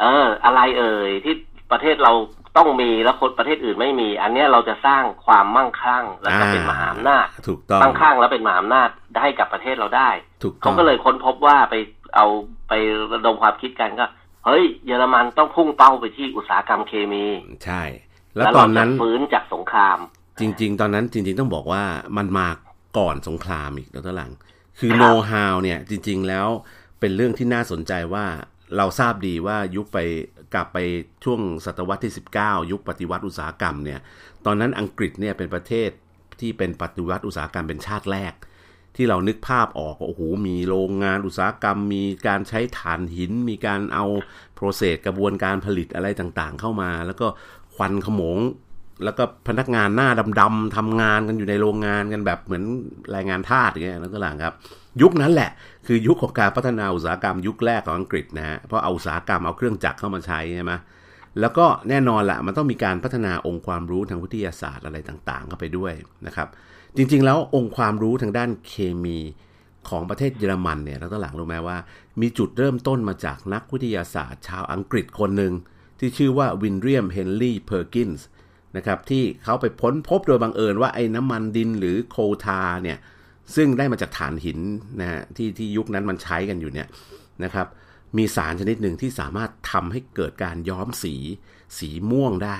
[0.00, 1.34] เออ อะไรเอ่ยที่
[1.74, 2.12] ประเทศเรา
[2.56, 8.88] ต้องมีแล้วคนประเทศอื่นไม่มี อันเนี้ยเราจะสร้างความมั่งคั่งและก็เป็นมหาอำนาจถูกต้องมั่งคั่งและเป็นมหาอำนาจ
[9.22, 10.10] ให้กับประเทศเราได้
[10.42, 11.74] ถูกต้เขาองก็เลยค้นพบว่าไป
[12.16, 12.26] เอา
[12.68, 12.72] ไป
[13.12, 14.06] ระดมความคิดกันก็
[14.46, 17.24] เฮ้ยเยอรมันต้องพุ่งเป้าไปที่อุตสาหกรรมเคมี
[17.64, 17.82] ใช่
[18.36, 19.98] แล้วตอนนั้นเราจะฟื้นจากสงคราม
[20.40, 21.84] จริง ๆ ตอนนั้นจริง ๆ ต้องบอกว่า
[22.16, 22.48] มันมา
[22.98, 24.32] ก่อนสงครามอีกแล้วตอนหลัง
[24.78, 26.48] คือครับโน้ตฮาวเนี่ยจริง ๆ แล้ว
[27.00, 28.26] เป็นเรื่องที่น่าสนใจว่า
[28.76, 29.98] เราทราบดีว่ายุคไป
[30.54, 30.78] กลับไป
[31.24, 34.00] ช่วงศตวรรษที่ 19 ยุคปฏิวัติอุตสาหกรรมเนี่ย
[34.46, 35.90] ตอนนั้นอังกฤษเนี่ยเป็นประเทศ
[36.40, 38.34] ที่เป็นปฏิวัติอุตสาหกรรมเป็นชาติแรก
[38.96, 44.04] ที่เรานึกภาพออกว่าโอ้โหมีโรงงานอุตสาหกรรม มีการใช้ถ่านหิน มีการเอา
[44.54, 47.26] โปรเซสกระบวนการผลิตอะไรต่างๆ เข้ามา แล้วก็
[47.74, 48.38] ควันขโมง
[49.04, 50.08] แล้วก็พนักงานหน้า
[50.40, 52.64] ดำๆทำงานกันอยู่ในโรงงานกันแบบเหมือน
[53.12, 54.54] แรงงานทาสอย่างเงี้ยนั่นก็หลังครับ
[55.02, 55.50] ยุคนั้นแหละ
[55.86, 60.72] คือยุคของการพัฒนาอุตสาหกรรมยุคแรกของอังกฤษนะฮะเพราะเอาอุตสาหกรรมเอาเครื่องจักรเข้ามาใช้ใช่ไหม
[61.40, 65.92] แล้วก็แน่นอนละมันต้องมีการพัฒนาองค์ความรู้ทางวิทยาศาสตร์อะไรต่างๆ เข้าไปด้วย
[66.26, 66.48] นะครับ
[66.96, 69.18] จริงๆแล้วองค์ความรู้ทางด้านเคมี
[69.88, 71.78] ของประเทศเยอรมันเนี่ยเราต้องหลังรู้ไหมว่า
[72.20, 75.52] มีจุดเริ่มต้นมาจากนักวิทยาศาสตร์ ชาวอังกฤษคนหนึ่ง
[75.98, 78.26] ที่ชื่อว่า William Henry Perkin
[78.76, 82.98] นะครับที่เขาไปค้นพบโดยบังเอิญว่าไอ้น้ำมันดินหรือ coal tar เนี่ย
[83.54, 84.58] ซึ่งได้มาจากถ่านหิน
[85.00, 86.88] นะฮะที่ที่ยุคนั้นมันใช้กันอยู่เนี่ย
[87.44, 87.66] นะครับ
[88.16, 91.14] มีสารชนิดหนึ่งที่สามารถทำให้เกิดการย้อมสี
[91.78, 92.58] สีม่วงได้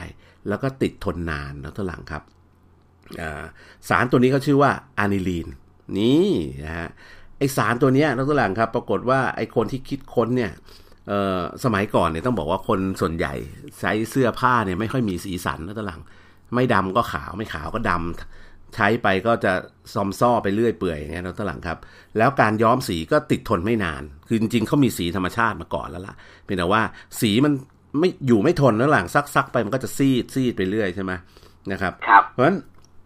[0.49, 2.23] แล้วก็ติดทนนานแล้วตัวหลังครับ
[3.89, 5.49] สารตัวนี้เขาชื่อว่าอานิลีน
[5.99, 6.31] นี่
[6.65, 6.89] นะฮะ
[7.39, 10.53] ไอสารตัวนี้นักตหลังครับ ปรากฏว่าไอคนที่คิดค้นเนี่ย
[11.65, 13.35] สมัยก่อนเนี่ยต้องบอกว่าคนส่วนใหญ่
[13.81, 16.01] ใช้เสื้อผ้าเนี่ยไม่ค่อยมีสีสันนักตหลัง
[16.55, 18.44] ไม่ดำก็ขาวไม่ขาวก็ดำ
[18.75, 19.53] ใช้ไปก็จะ
[19.95, 21.79] ซอมซ่อไปเรื่อยเปื่อยอย่างเงี้ยนักตัวหลังครับ
[22.19, 26.83] แล้วการย้อมสีก็ติดทนไม่นาน คือจริงๆเขามีสีธรรมชาติมาก่อนแล้วล่ะเพียงแต่ว่า
[27.21, 27.53] สีมัน
[27.99, 31.13] ไม่อยู่ไม่ทนแล้วหลังซักๆไปมันก็จะซีดซีดไปเรื่อยใช่ไหม
[31.73, 32.57] นะครับครับเพราะฉะนั้น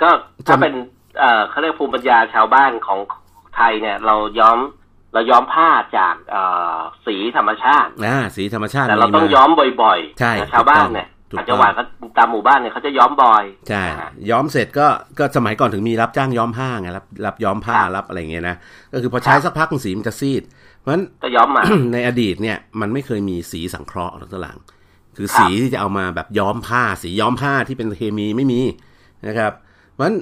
[0.03, 0.11] ก็
[0.47, 0.75] ถ้าจำเป็น
[1.19, 3.01] เอ่อเขาเรียกภูมิปัญญาชาวบ้านของ
[3.57, 4.59] ไทยเนี่ย เราย้อม
[5.15, 6.43] เราย้อมผ้าจากเอ่
[6.77, 9.51] อสีธรรมชาติอ่าสีธรรมชาติแต่เรามีต้องมย้อม
[9.83, 11.83] บ่อยใช่นะชาวบ้านเนี่ยถูก ต้องต่างจังหวัดก็
[12.19, 14.87] ตามหมู่บ้านเนี่ยเขาจะย้อมบ่อยใช่นะฮะย้อมเสร็จก็
[15.19, 18.57] ก็สมัยก่อนถึงมีรับจ้างย้อมผ้าไงรับรับย้อมผ้าครับรับอะไรเงี้ยนะ
[18.93, 20.43] ก็คือพอใช้ครับสักพักสีมันจะซีด
[20.81, 21.63] เพราะฉะนั้นก็ย้อมมา
[21.93, 24.59] ในอดีตเนี่ยมันไม่เคยมีสีสังเคราะห์หรอกตหลัง
[25.17, 28.61] คือครับสีที่จะเอามาแบบย้อมผ้า สีย้อมผ้าที่เป็นเคมีไม่มี
[29.27, 29.53] นะครับ
[29.93, 30.17] เพราะฉะนั้น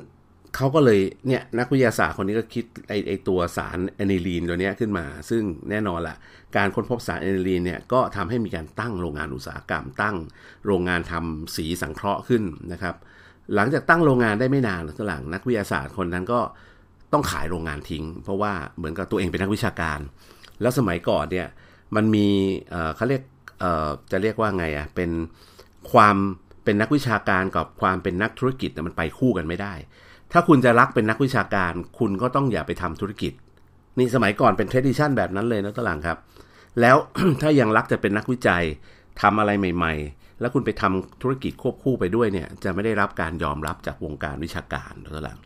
[0.57, 6.17] เขาก็เลยเนี่ยนักวิทยาศาสตร์คนนี้ก็คิดไอไอตัวสารแอนิลีนตัวเนี้ยขึ้นมา ซึ่งแน่นอนละ
[6.57, 10.17] การค้นพบสารแอนิลีนเนี่ยก็ทำให้มีการตั้งโรงงานอุตสาหกรรม ตั้ง
[10.67, 12.43] โรงงานทำสีสังเคราะห์ขึ้น
[12.73, 12.95] นะครับ
[13.55, 16.41] หลังจากตั้งโรงงานได้ไม่นานตหลังนักวิทยาศาสตร์คนนั้นก็
[17.13, 19.99] ต้องขายโรงงานทิ้ง เพราะว่าเหมือนกับตัวเองเป็นนักวิชาการ
[20.61, 21.49] แล้วสมัยก่อนเนี่ย
[21.97, 22.27] มันมี
[22.71, 23.23] เออเขาเรียก
[23.61, 25.11] เออจะเรียกว่าไงอะ่ะเป็น
[25.93, 26.17] ความ
[26.65, 29.75] เป็นนักวิชาการกับความเป็นนักธุรกิจมันไปคู่กันไม่ได้
[30.33, 33.33] ถ้าคุณจะรักเป็นนักวิชาการ คุณก็ต้องอย่าไปทำธุรกิจ
[33.99, 36.19] นี่สมัยก่อนเป็นเทรดิชันแบบนั้นเลยนะตลังครับ
[36.81, 36.97] แล้ว
[37.43, 38.65] ถ้ายังรักจะเป็นนักวิจัย
[39.21, 45.39] ทำอะไรใหม่ ๆ แล้วคุณไปทำธุรกิจควบคู่ไปด้วยเนี่ย จะไม่ได้รับการยอมรับจากวงการวิชาการนะตลัง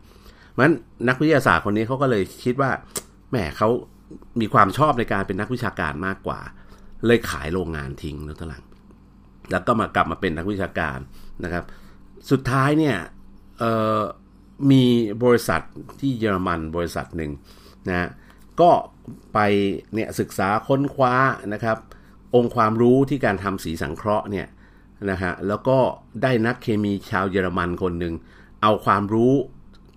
[0.49, 0.75] เพราะฉะนั้น
[1.07, 2.71] นักวิทยาศาสตร์คนนี้เขาก็เลยคิดว่า
[3.29, 3.69] แหมเขา
[4.41, 6.39] มีความชอบในการเป็นนักวิชาการมากกว่า
[7.05, 8.63] เลยขายโรงงานทิ้งนะตลัง
[9.51, 10.97] แล้วก็มากลับมาเป็นนักวิชาการ
[11.43, 11.63] นะครับ
[12.31, 12.97] สุดท้ายเนี่ย
[14.71, 14.83] มี
[15.23, 15.61] บริษัท
[15.99, 17.31] ที่เยอรมันบริษัทหนึ่ง
[17.89, 18.07] นะ
[18.61, 18.69] ก็
[19.33, 19.39] ไป
[19.93, 21.15] เนี่ยศึกษาค้นคว้า
[21.53, 21.77] นะครับ
[22.35, 24.47] องค์ความรู้ที่การทำสีสังเคราะห์เนี่ย
[25.09, 25.77] นะฮะแล้วก็
[26.23, 28.13] ได้นักเคมีชาวเยอรมันคนหนึ่ง
[28.61, 29.33] เอาความรู้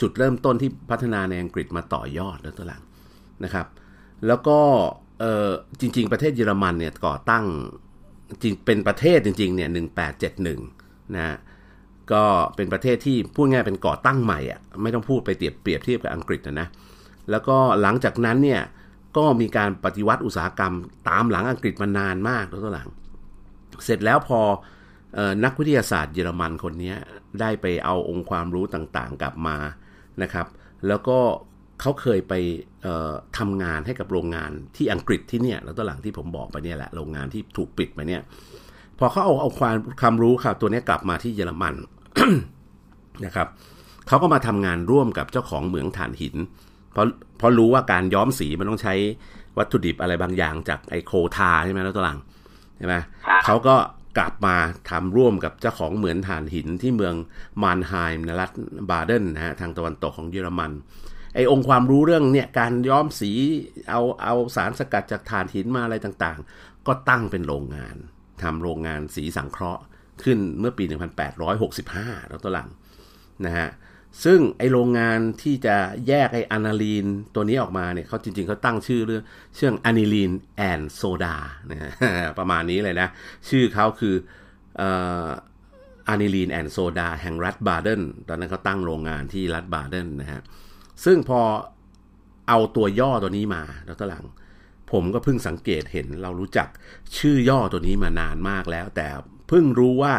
[0.01, 2.83] จุดเริ่มต้นที่พัฒนาในอังกฤษมาต่อยอดแล้วตัวหลัง
[3.45, 3.67] นะครับ
[4.27, 4.59] แล้วก็
[5.21, 5.51] เออ
[5.81, 7.45] จริง ๆ ประเทศเยอรมันเนี่ยก่อตั้ง
[8.43, 10.61] จริงเป็นประเทศจริงๆเนี่ยหนึ่งแปดเจ็ดหนึ่ง
[11.17, 11.37] นะ
[12.13, 12.25] ก็
[12.57, 16.69] เป็นประเทศที่พูดง่ายเป็นก่อตั้งใหม่อะไม่ต้องพูดไปเปรียบเปรียบเทียบกับอังกฤษนะนะ
[17.31, 18.61] แล้วก็หลังจากนั้นเนี่ย
[19.17, 20.75] ก็มีการปฏิวัติอุตสาหกรรม
[21.09, 22.89] ตามหลังอังกฤษมานานมากแล้วก็หลัง
[23.85, 24.41] เสร็จแล้วพอ
[25.19, 26.95] อนักวิทยาศาสตร์เยอรมันคนนี้
[27.41, 29.57] ได้ไปเอาองค์ความรู้ต่างๆ กลับมา
[30.23, 30.47] นะครับ
[30.89, 31.19] แล้วก็
[31.81, 32.35] เขาเคยไป
[33.39, 38.23] ทำงานให้กับโรงงานที่อังกฤษที่เนี่ยแล้วตอนหลังที่ผมบอกไปเนี่ยแหละโรงงานที่ถูกปิดไปเนี่ย
[38.99, 41.75] พอเขาเอาเอาความความรู้ครับตัวนี้กลับมาที่เยอรมัน
[43.25, 43.49] นะครับ
[44.09, 46.37] เขาก็มาทำงานร่วมกับเจ้าของเหมืองถ่านหิน
[46.95, 47.07] เพราะ
[47.39, 48.95] เพราะรู้ว่าการย้อมสีมันต้องใช้
[49.59, 52.19] วัตถุดิบอะไรบางอย่างจากไอโคทาใช่ไหมแล้วตัวหลัง
[52.79, 52.95] ใช่ไหม
[53.45, 53.77] เขาก็
[54.19, 54.57] กลับมา
[54.91, 57.15] ทำร่วมกับเจ้าของเหมืองถ่านหินที่เมือง
[57.63, 58.53] มานไฮม์ในรัฐ
[58.91, 60.73] บาเดนนะฮะทางตะวันตกของเยอรมัน
[61.35, 63.31] ไอองค์ความรู้เรื่องเนี่ยการย้อมสี
[63.91, 67.97] เอาเอาสารสกัดจากถ่านหินมาอะไรต่างๆ ก็ตั้งเป็นโรงงาน
[68.43, 69.83] ทำโรงงานสีสังเคราะห์
[70.23, 70.85] ขึ้นเมื่อปี
[71.53, 72.69] 1865 แล้วตัวหลัง
[73.45, 73.69] นะฮะ
[74.25, 75.77] ซึ่งไอโรงงานที่จะ
[76.09, 79.23] แยกไออะนาลีนตัวนี้ออกมาเนี่ยเขาจริงๆเขาตั้งชื่อเรื่อง
[79.57, 81.37] เชื่องอะนิลีนแอนโซดา
[81.71, 81.91] นะฮะ
[82.39, 83.09] ประมาณนี้เลยนะ
[83.49, 84.15] ชื่อเขาคือ
[86.09, 90.41] อะนิลีนแอนโซดาแห่งรัฐบาเดนตอนนั้นเขาตั้งโรงงานที่รัฐบาเดนนะฮะ
[91.05, 91.41] ซึ่งพอ
[92.49, 94.25] เอาตัวย่อตัวนี้มาแล้วตหลัง
[94.93, 96.69] ผมก็เพิ่งสังเกตเห็นเรารู้จัก
[97.19, 99.07] ชื่อย่อตัวนี้มานานมากแล้ว แต่
[99.49, 100.15] เพิ่งรู้ว่า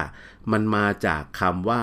[0.52, 1.82] มันมาจากคำว่า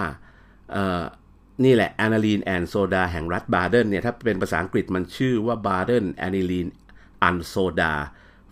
[1.65, 6.71] นี่แหละ aniline and soda แห่งรัฐบาเดนเนี่ยถ้าเป็นภาษาอังกฤษมันชื่อว่า Baden aniline
[7.29, 7.93] and soda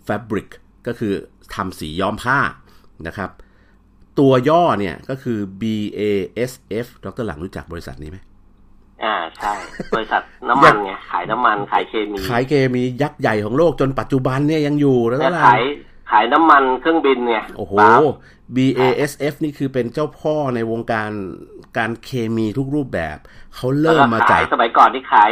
[0.07, 0.49] fabric
[0.87, 1.13] ก็คือ
[1.55, 2.39] ทำสีย้อมผ้า
[3.07, 3.29] นะครับ
[4.19, 8.17] ตัวย่อเนี่ยก็คือ BASF ดรหลังรู้จักบริษัทนี้ไหม
[9.03, 9.53] อ่าใช่
[9.95, 15.63] บริษัทน้ำมันไงขายน้ำมันขายเคมี ขายเคมียักษ์ใหญ่ของโลกจนปัจจุบันเนี่ยยังอยู่แล้วล่ะขาย
[16.11, 17.73] ขายน้ำมันเครื่องบินเนี่ยโอ้โห
[18.55, 21.11] BASF นี่คือเป็นเจ้าพ่อในวงการ
[21.77, 23.17] การเคมีทุกรูปแบบ
[23.55, 25.31] เขาเริ่มมาจากสมัยก่อนที่ขาย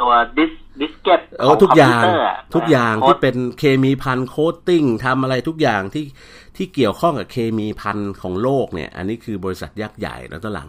[0.00, 2.02] ตัว disk diskette เออทุกอย่าง
[2.54, 6.04] ทุกอย่างที่เป็นเคมีภัณฑ์ coating ทำอะไรทุกอย่างที่
[6.56, 10.68] ที่เกี่ยวข้องกับเคมีภัณฑ์ของโลกเนี่ย อันนี้คือบริษัทยักษ์ใหญ่แล้วตหลัง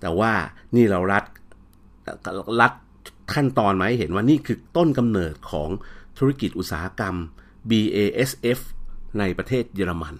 [0.00, 0.32] แต่ว่า
[0.74, 1.24] นี่เรารัด
[2.60, 2.72] รัด
[3.34, 5.68] ขั้นตอนมาให้เห็นว่านี่คือต้นกำเนิดของ
[6.18, 7.14] ธุรกิจอุตสาหกรรม
[7.70, 8.58] BASF
[9.18, 10.14] ในประเทศเยอรมัน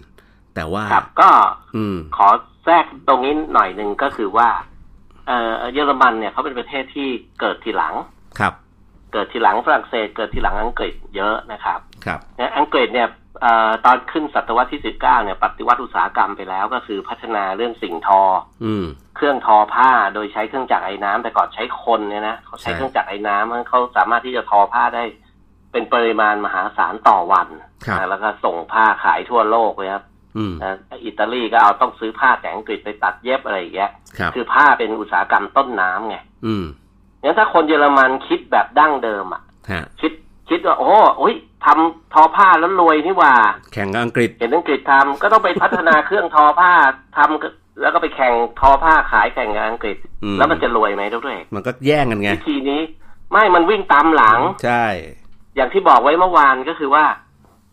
[0.55, 1.31] แต่ว่าครับก็
[2.17, 4.49] ขอแทรกตรงนี้หน่อยหนึ่งก็คือว่า
[5.27, 7.09] เออเยอรมันเนี่ยเขาเป็นประเทศที่
[7.41, 7.95] เกิดทีหลัง
[8.39, 8.55] ครับ
[9.13, 12.21] เกิดทีหลังฝรั่งเศส เกิดทีหลังอังกฤษเยอะนะครับครับ
[12.59, 13.09] อังกฤษเนี่ย
[13.85, 18.23] ตอนขึ้นศตวรรษที่สิบเก้าเนี่ยปฏิวัติอุตสาหกรรมไปแล้วก็คือพัฒนาเรื่องสิ่งทอ
[18.65, 18.73] อื
[19.17, 25.05] เครื่องทอผ้าโดยใช้เครื่องจักรไอ้น้ำแต่ก่อนใช้คนเนี่ยนะเขาใช้เครื่องจักรไอ้น้ำเขาสามารถที่จะทอผ้าได้
[25.73, 27.49] เป็นปริมาณมหาศาลต่อวัน
[28.09, 30.05] แล้วก็ส่งผ้าขายทั่วโลกเลยครับ
[31.05, 33.91] อิตาลีก็เอาต้องซื้อผ้าจากอังกฤษไปตัดเย็บอะไรอย่างเงี้ย
[34.35, 36.17] คือผ้าเป็นอุตสาหกรรมต้นน้ำไง
[37.23, 39.43] งั้นถ้าคนเยอรมันคิดแบบดั้งเดิมอะ
[40.01, 40.13] คิด
[40.51, 43.33] คิดว่าโอ้โอ้ยทำทอผ้าแล้วรวยนี่ว่า
[43.73, 46.73] แข่งอังกฤษเห็นอังกฤษทำก็ต้องไปพัฒนาเครื่องทอผ้า
[47.17, 49.97] ทำแล้วก็ไปแข่งทอผ้าขายแข่งกับอังกฤษ
[50.39, 52.81] แล้วมันจะรวยไหมด้วย มันก็แย่งกันไงวิธีนี้
[53.33, 54.85] ไม่มันวิ่งตามหลังใช่
[55.57, 57.05] อย่างที่บอกไว้เมื่อวานก็คือว่า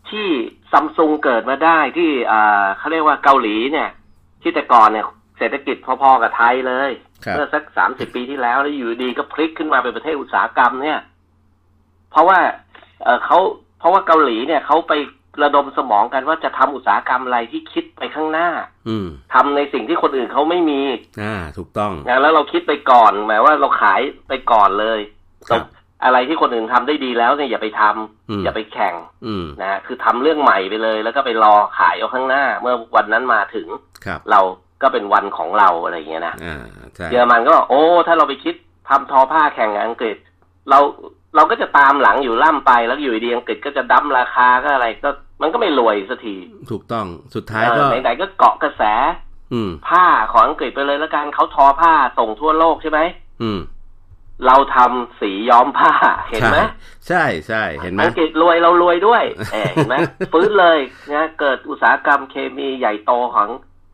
[0.10, 0.28] ที่
[0.72, 3.90] ซัมซุงเกิดมาได้ที่อ่าเขาเรียกว่าเกาหลีเนี่ย
[4.42, 5.06] ที่แต่ก่อนเนี่ย
[5.38, 6.92] เศรษฐกิจพอๆกับไทยเลย
[7.36, 11.00] เมื่อสักสามสิบปีที่แล้วแล้วอยู่ดีก็พลิกขึ้นมาเป็นประเทศอุตสาหกรรมเนี่ย
[12.12, 12.40] เพราะว่า
[13.04, 13.40] เออเขา
[13.80, 14.94] เพราะว่าเกาหลีเนี่ยเขาไป
[15.44, 18.50] ระดมสมองกันว่าจะทำอุตสาหกรรมอะไรที่คิดไปข้างหน้า
[18.88, 20.82] อืมทำในสิ่งที่คนอื่นเขาไม่มี
[21.22, 21.92] อ่า ถูกต้อง
[22.22, 25.00] แล้วเราคิดไปก่อนหมายว่าเราขายไปก่อนเลย
[25.50, 25.66] ครับ
[26.06, 33.68] อะไรที่คนอื่นทำได้ดีแล้วเนี่ยอย่าไปทำอืมอย่าไปแข่งอืมนะฮะคือทำเรื่องใหม่ไปเลย แล้วก็ไปรอขายเอาข้างหน้า เมื่อวันนั้นมาถึง
[34.06, 34.42] ครับเรา
[34.82, 36.58] ก็เป็นวันของเราอะไรอย่างเงี้ยนะอ่า
[36.96, 38.56] ใช่เยอรมันก็บอกโอ้ถ้าเราไปคิด
[38.90, 40.18] ทำทอผ้าแข่งกับอังกฤษ
[40.70, 40.80] เรา
[41.36, 45.10] เราก็จะตามหลังอยู่ล่ำไปแล้วอยู่ดีอังกฤษก็จะดั้มราคาก็อะไรก็
[45.42, 46.36] มันก็ไม่รวยสักที
[46.72, 48.84] ถูกต้องสุดท้ายเอก็อไหนๆก็เกาะกระแส
[49.54, 53.00] อืมผ้าของอังกฤษไปเลยแล้วกันเขาทอผ้าส่งทั่วโลกใช่ไหม
[53.42, 53.60] อืม
[54.48, 55.92] เราทำสีย้อมผ้า
[56.30, 56.58] เห็นไหม
[57.08, 59.96] ใช่ใช่เห็นไหมอังกฤษรวยเรารวยด้วยเออเห็นไหม
[60.34, 60.80] ฟื้นเลย
[61.14, 63.50] นะเกิดอุตสาหกรรมเคมีใหญ่โตของ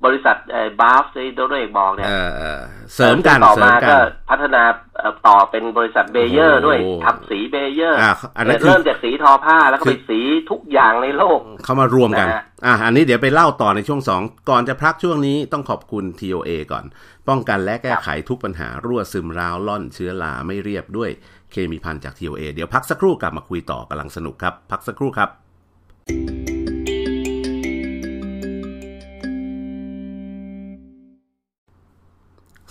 [0.05, 2.61] บริษัทเอ่อบาฟที่โดเรกบอกเนี่ยเออเออ
[2.95, 4.63] เสริมกันต่อเสริมามกัก็นพัฒนา
[4.97, 10.19] เอ่อต่อเป็นบริษัทเบเยอร์โอ้โหด้วยทำสีเบเยอร์อ่าอันนั้นคือเริ่มจากสีทอผ้าแล้วก็คืไปอสี
[10.51, 16.85] ทุกอย่างในโลก เข้ามารวมกันนะฮะอะอันนี้เดี๋ยวไปเล่าต่อในช่วงสองก่อนจะพักช่วงนี้ต้องขอบคุณ TOA ก่อน
[17.29, 21.09] ป้องกันและแก้ไขทุกปัญหารั่วซึมราวล่อนเชื้อราไม่เรียบด้วย
[21.51, 25.29] เคมีพันจาก TOA เดี๋ยวพักสักครู่กลับมาคุยต่อกำลังสนุกครับ พักสักครู่ครับ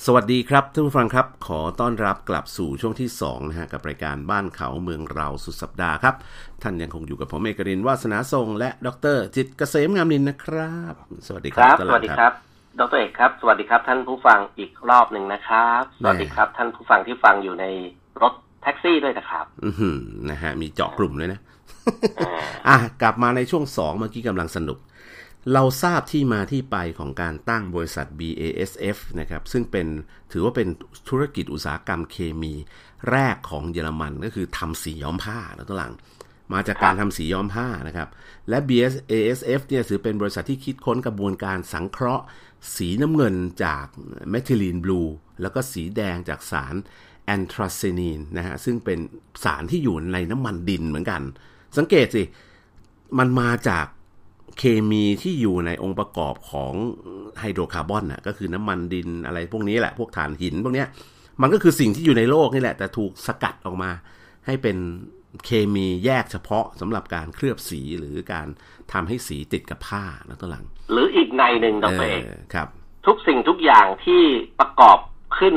[0.06, 6.14] สวัสดีครับท่านผู้ฟังครับ ขอต้อนรับกลับสู่ช่วงที่2นะฮะกับรายการบ้านเขาเมืองเราสุดสัปดาห์ครับ
[6.62, 10.94] ท่านยังคงอยู่กับผมเอกรินทร์วาสนาทรงและดรจิตรเกษมงามนินนะครับ
[11.26, 12.32] สวัสดีคครับรับตสลาวัสดีครับ
[12.80, 17.64] ดรเอกครับสวัสดีครับ ท่านผู้ฟังอีกรอบหนึ่งนะครับ สวัสดีครับ ท่านผู้ฟังที่ฟังอยู่ใน
[18.22, 18.32] รถ
[18.62, 19.98] แท็กซี่ด้วยนะครับ อือหือ
[20.30, 21.40] นะฮะมีเจาะกลุ่มด้วยนะ
[22.18, 22.32] อ่า
[22.68, 24.78] อะกลับมาในช่วง2เมื่อกี้กำลังสนุก
[25.52, 29.86] เราทราบที่มาที่ไปของการตั้งบริษัท BASF นะครับซึ่งเป็น
[30.32, 30.68] ถือว่าเป็น
[31.08, 32.54] ธุรกิจอุตสาหกรรมเคมี
[33.10, 35.92] แรกของเยอรมันก็คือทำสีย้อมผ้าแล้วตัวหลัง
[36.52, 38.08] มาจากการทำสีย้อมผ้านะครับ
[38.48, 42.24] และ BASF เนี่ยถือเป็นบริษัทที่คิดค้นกระบวนการสังเคราะห์
[42.76, 43.86] สีน้ำเงินจาก
[44.30, 45.00] เมทิลีนบลู
[45.42, 46.74] แล้วก็สีแดงจากสาร
[47.24, 48.98] แอนทราเซนีนนะฮะซึ่งเป็น
[49.44, 51.22] สารที่อยู่ในน้ำมันดินเหมือนกัน
[51.78, 52.22] สังเกตสิ
[53.18, 53.86] มันมาจาก
[54.58, 56.72] เคมีที่อยู่ในองค์ประกอบของ
[57.40, 60.88] ไฮโดรคาร์บอนน่ะก็คือน้ำมันดินอะไรพวกนี้แหละ พวกถ่านหินพวกเนี้ย
[61.42, 63.90] มันก็คือสิ่งที่อยู่ในโลกนี่แหละ แต่ถูกสกัดออกมา
[64.46, 64.76] ให้เป็น
[65.44, 68.46] เคมีแยกเฉพาะสำหรับการเคลือบสีหรือการ
[68.92, 72.68] ทำให้สีติดกับผ้านะตัวหลัง หรืออีกในหนึ่งดเอรเอกอครับ
[73.06, 74.22] ทุกสิ่งทุกอย่างที่
[74.60, 74.98] ประกอบ
[75.38, 75.56] ขึ้น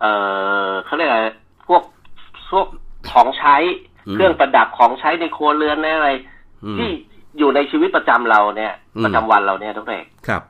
[0.00, 0.12] เอ่
[0.68, 1.24] อเขาเรียกอะไร
[1.66, 1.82] พวก
[2.50, 2.66] พวก
[3.10, 3.56] ของใช้
[4.06, 6.10] อืมเครื่องประดับของใช้ในครัวเรือนในอะไร
[6.64, 6.90] อืมที่
[7.38, 10.42] อยู่ในชีวิตประจำเราเนี่ยอืมประจำวันเราเนี่ยทุกเอกครับ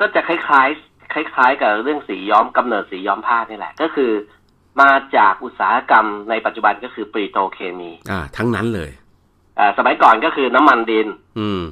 [0.00, 4.10] ก็จะคล้ายๆ คล้าย ๆ กับเรื่องสีย้อมกำเนิดสีย้อมผ้านี่แหละ ก็คือ
[4.80, 8.90] มาจากอุตสาหกรรมในปัจจุบันก็คือปริโตรเคมี อ่า ทั้งนั้นเลย
[9.58, 11.06] อ่า สมัยก่อนก็คือน้ำมันดิน
[11.38, 11.62] อืม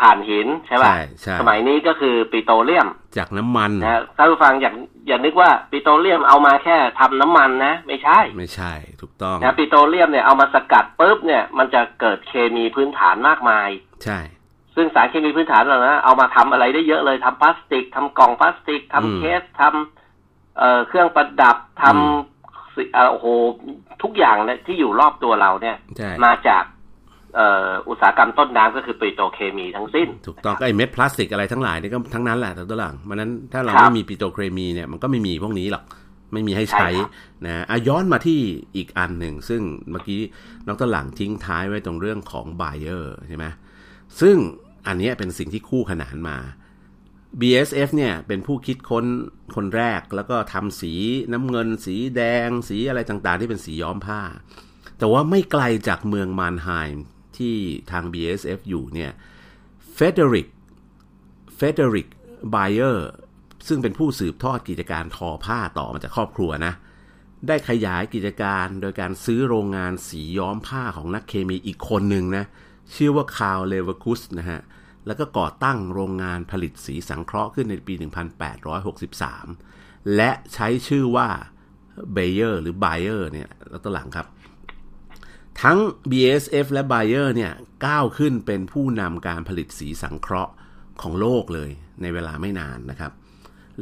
[0.00, 4.72] ถ่านหินใช่ป่ะใช่ใช่สมัยนี้ก็คือปิโตรเลียม จากน้ำมันนะฮะท่านผู้ฟังอย่า
[5.08, 13.68] อย่านึกว่าปิโตรเลียมเอามาแค่ทำน้ำมันนะ ไม่ใช่ ไม่ใช่ ถูกต้องนะปิโตรเลียมเนี่ยเอามาสกัดปุ๊บเนี่ยมันจะเกิดเคมีพื้นฐานมากมาย
[14.04, 14.18] ใช่
[14.76, 23.26] ซึ่งสารเคมีพื้นฐานเหล่านั้นเอามาทำอะไรได้เยอะเลยทำพลาสติกทำกล่องพลาสติกทำอืมเคสทำเอ่อเครื่องประดับทอืมำสิเอ่อโอ้โห
[24.02, 35.84] ทุกอย่างเนี่ยที่อยู่รอบตัวเราเนี่ยใช่มาจากเอ่ออุตสาหกรรมต้นน้ำก็คือปิโตรเคมีทั้งสิ้น ถูกต้องก็ไอเม็ดพลาสติกอะไรทั้งหลายนี่ก็ทั้งนั้นแหละตัวหลังมันนั้นถ้าเราครับไม่มีปิโตรเคมีเนี่ยมันก็ไม่มีพวกนี้หรอก
[36.32, 37.08] ไม่มีให้ใช้ใช่ครับ
[37.44, 38.40] นะอะย้อนมาที่
[38.76, 40.20] อีกอันหนึ่ง ซึ่งเมื่อกี้
[40.66, 43.44] น้องตวหลังทิ้งท้ายไว้ตรงเรื่องของไบเออร์ใช่ไหม
[44.20, 44.36] ซึ่ง
[44.86, 46.36] อันเนี้ยเป็นสิ่งที่คู่ขนานมา
[47.40, 49.04] BSF เนี่ยเป็นผู้คิดค้น
[49.56, 50.92] คนแรกแล้วก็ทำสี
[51.32, 54.20] น้ำเงิน สีแดง สีอะไรต่างๆ ที่เป็นสีย้อมผ้า
[54.98, 57.04] แต่ว่าไม่ไกลจากเมืองมานไฮม์
[57.38, 57.56] ที่
[57.90, 59.10] ทาง BASF อยู่เนี่ย
[59.94, 60.48] เฟเดริก
[61.56, 62.08] เฟเดริก
[62.50, 63.08] ไบเออร์
[63.68, 66.74] ซึ่งเป็นผู้สืบทอดกิจการทอผ้าต่อมาจากครอบครัวนะ
[67.48, 72.44] ได้ขยายกิจการโดยการซื้อโรงงานสีย้อมผ้าของนักเคมีอีกคนหนึ่งนะ
[72.94, 74.60] ชื่อว่าคาร์เลเวอร์คุสนะฮะ
[75.06, 77.94] แล้วก็ก่อตั้งโรงงานผลิตสีสังเคราะห์ขึ้นในปี
[78.80, 81.28] 1863 และใช้ชื่อว่า
[82.12, 84.26] เบเยอร์หรือ b บเออร์เนี่ยแล้วตัวหลังครับ
[85.62, 85.78] ทั้ง
[86.10, 87.52] B.S.F และ Bayer เนี่ย
[87.86, 90.52] ก้าวขึ้นเป็นผู้นำการผลิตสีสังเคราะห์
[91.02, 91.70] ของโลกเลย
[92.02, 93.12] ในเวลาไม่นานนะครับ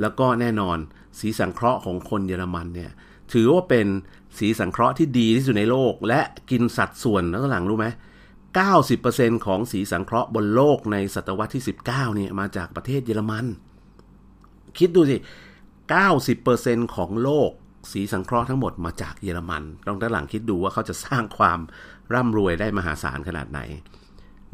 [0.01, 0.79] แล้วก็แน่นอน
[1.19, 2.91] สีสังเคราะห์ของคนเยอรมันเนี่ย
[3.33, 3.87] ถือว่าเป็น
[4.39, 7.87] สีสังเคราะห์ที่ดีที่สุดในโลก และกินสัดส่วนแล้วหลังรู้ไหม
[8.67, 13.47] 90%ของสีสังเคราะห์บนโลกในศตวรรษที่ 19เนี่ยมาจากประเทศเยอรมัน
[14.79, 15.17] คิดดูสิ
[16.05, 17.51] 90%ของโลก
[17.93, 21.59] สีสังเคราะห์ทั้งหมดมาจากเยอรมันลองด้านหลังคิดดูว่าเขาจะสร้างความ
[22.15, 23.61] ร่ำรวยได้มหาศาลขนาดไหน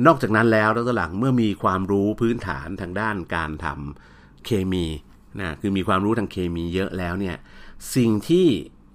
[0.07, 4.85] นอกจากนั้นแล้วด้านหลังเมื่อมีความรู้พื้นฐานทางด้านการทำเคมี
[5.41, 7.37] นะคือมีความรู้ทางเคมีเยอะแล้วเนี่ย
[7.97, 8.47] สิ่งที่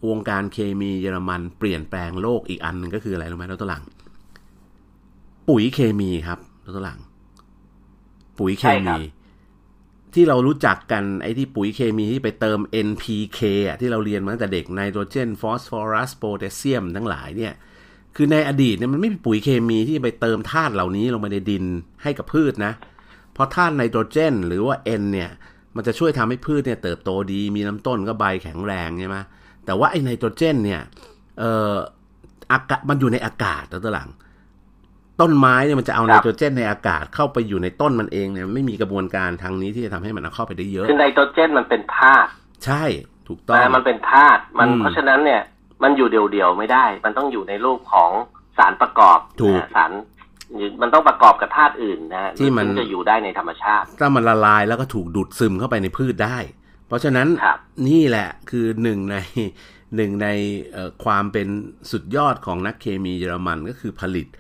[0.08, 3.84] วงการเคมีเยอรมันเปลี่ยนแปลงโลกอีกอันหนึ่งก็คืออะไรรู้ไหมดรหลัง
[5.50, 7.00] ปุ๋ยเคมีครับดรหลัง
[8.40, 8.98] ปุ๋ยเคมี
[10.14, 17.54] ที่เรารู้จักกันไอ้ที่ปุ๋ยเคมีที่ไปเติม NPK อะที่เราเรียนมาตั้งแต่เด็กไนโตรเจนฟอสฟอรัสโพแทสเซียมทั้งหลายเนี่ย
[18.16, 21.66] คือในอดีตเนี่ยมันไม่มีปุ๋ยเคมีที่ไปเติมธาตุเหล่านี้ลงไปในดิน
[22.04, 22.74] ให้กับพืชนะ
[23.34, 25.30] เพราะธาตุไนโตรเจน หรือว่า N เนี่ย
[25.76, 29.18] มันจะช่วยทำให้พืชเนี่ยเติบโตดี มีลำต้นก็ใบแข็งแรงใช่ไหม
[29.66, 30.82] แต่ว่าไอ้ไนโตรเจนเนี่ย
[31.40, 31.76] เอ่อ
[32.52, 34.10] อากาศมันอยู่ในอากาศตัวหลัง
[35.22, 42.30] ต้นไม้เนี่ยมันจะเอาไนโตรเจนในอากาศเข้าไปอยู่ในต้นมันเองเนี่ยไม่มีกระบวนการทางนี้ที่จะทำให้มันเอาเข้าไปได้เยอะคือไนโตรเจนมันเป็นธาตุ
[42.66, 42.84] ใช่
[43.28, 45.42] ถูกต้องนะมันเป็นธาตุมันอืมเพราะฉะนั้นเนี่ย
[45.84, 48.12] มันอยู่เดี่ยวๆไม่ได้ มันต้องอยู่ในรูปของ
[48.58, 49.92] สารประกอบถูกนะสาร
[50.82, 56.38] มันต้องประกอบกับธาตุอื่นนะฮะที่มันถึงจะอยู่ได้ในธรรมชาติ ถ้ามันละลายแล้วก็ถูกดูดซึมเข้าไปในพืชได้
[56.88, 59.18] เพราะฉะนั้นครับนี่แหละคือหนึ่งใน
[59.96, 60.28] หนึ่งใน
[60.72, 61.48] เอ่อความเป็น
[61.92, 64.40] สุดยอดของนักเคมีเยอรมันก็คือผลิตเอ่อ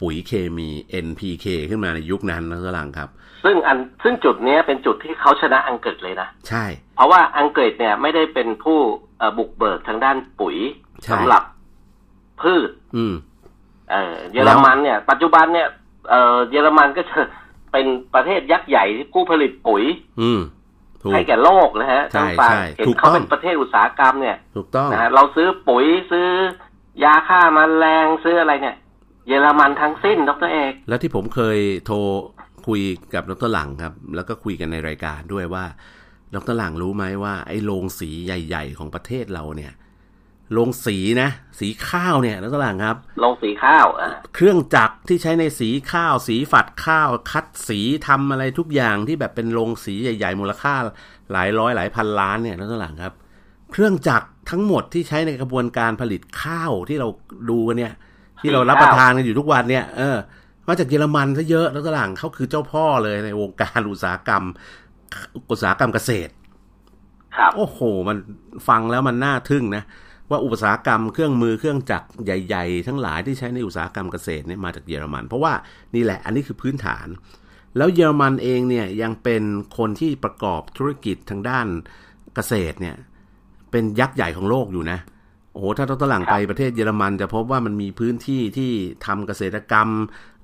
[0.00, 0.68] ปุ๋ยเคมี
[1.06, 3.08] NPK ขึ้นมาในยุคนั้นนะสลังครับ
[3.44, 6.64] ซึ่งอันซึ่งจุดเนี้ยเป็นจุดที่เขาชนะอังกฤษเลยนะ ใช่
[6.96, 8.78] เพราะว่าอังกฤษเนี่ยไม่ได้เป็นผู้
[9.18, 10.56] เอ่อบุกเบิกทางด้านปุ๋ย
[11.04, 11.42] ใช่สำหรับ
[12.42, 13.14] พืช อืม
[13.90, 15.68] เอ่อเยอรมันเนี่ย ปัจจุบันเนี่ย
[16.10, 17.18] เอ่อเยอรมันก็จะ
[17.72, 19.82] เป็นประเทศยักษ์ใหญ่ที่ผู้ผลิตปุ๋ย
[20.22, 20.40] อืม
[21.02, 26.28] ถูกให้แก่โลกนะฮะใช่ท่านฟังใช่เห็นถูกเขาต้องเป็นประเทศอุตสาหกรรมเนี่ย ถูกต้องนะฮะเราซื้อปุ๋ยซื้อ
[27.04, 28.76] ยาฆ่าแมลงซื้ออะไรเนี่ย
[29.28, 31.96] เยอรมันทั้งสิ้นดรเอก แล้วที่ผมเคยโทร
[32.66, 32.82] คุย
[33.14, 35.64] กับดรหลังครับ แล้วก็คุยกันในรายการด้วยว่า
[36.34, 39.72] ดรหลังรู้ไหมว่าไอ้โรงสีใหญ่ ๆ ของประเทศเราเนี่ย
[40.52, 50.74] โรงสีนะ สีข้าวเนี่ยดรหลังครับลงสีข้าวอะเครื่องจักรที่ใช้ในสีข้าว สีฝัดข้าว คัดสีทำอะไรทุกอย่างที่แบบเป็นโรงสีใหญ่ๆมูลค่า
[51.32, 53.14] หลายร้อยหลายพันล้านเนี่ยดรหลังครับ
[53.72, 57.08] เครื่องจักรทั้งหมดที่ใช้ในกระบวนการผลิตข้าวที่เรา
[57.50, 57.92] ดูกันเนี่ย
[58.40, 60.16] ที่เรารับประทานกันอยู่ทุกวันเนี่ยเออ
[60.66, 64.44] มาจากเยอรมันซะเยอะแล้วก็หลังเขาคือเจ้าพ่อเลยในวงการอุตสาหกรรม
[65.50, 66.32] อุตสาหกรรมเกษตร
[67.36, 68.16] ครับ โอ้โห มัน
[68.68, 69.84] ฟังแล้วมันน่าทึ่งนะ
[70.30, 75.52] ว่าอุตสาหกรรมเครื่องมือเครื่องจักรใหญ่ ๆ ทั้งหลายที่ใช้ในอุตสาหกรรมเกษตรเนี่ยมาจากเยอรมัน เพราะว่า
[75.94, 77.06] นี่แหละอันนี้คือพื้นฐาน
[77.76, 79.42] แล้วเยอรมันเองเนี่ยยังเป็น
[79.78, 81.66] คนที่ประกอบธุรกิจทางด้าน
[82.34, 82.96] เกษตรเนี่ย
[83.70, 84.98] เป็นยักษ์ใหญ่ของโลกอยู่นะ
[85.52, 88.70] โอ้โหถ้าต้องตหลังไปประเทศเยอรมันจะพบว่ามันมีพื้นที่ที่
[89.06, 89.88] ทำเกษตรกรรม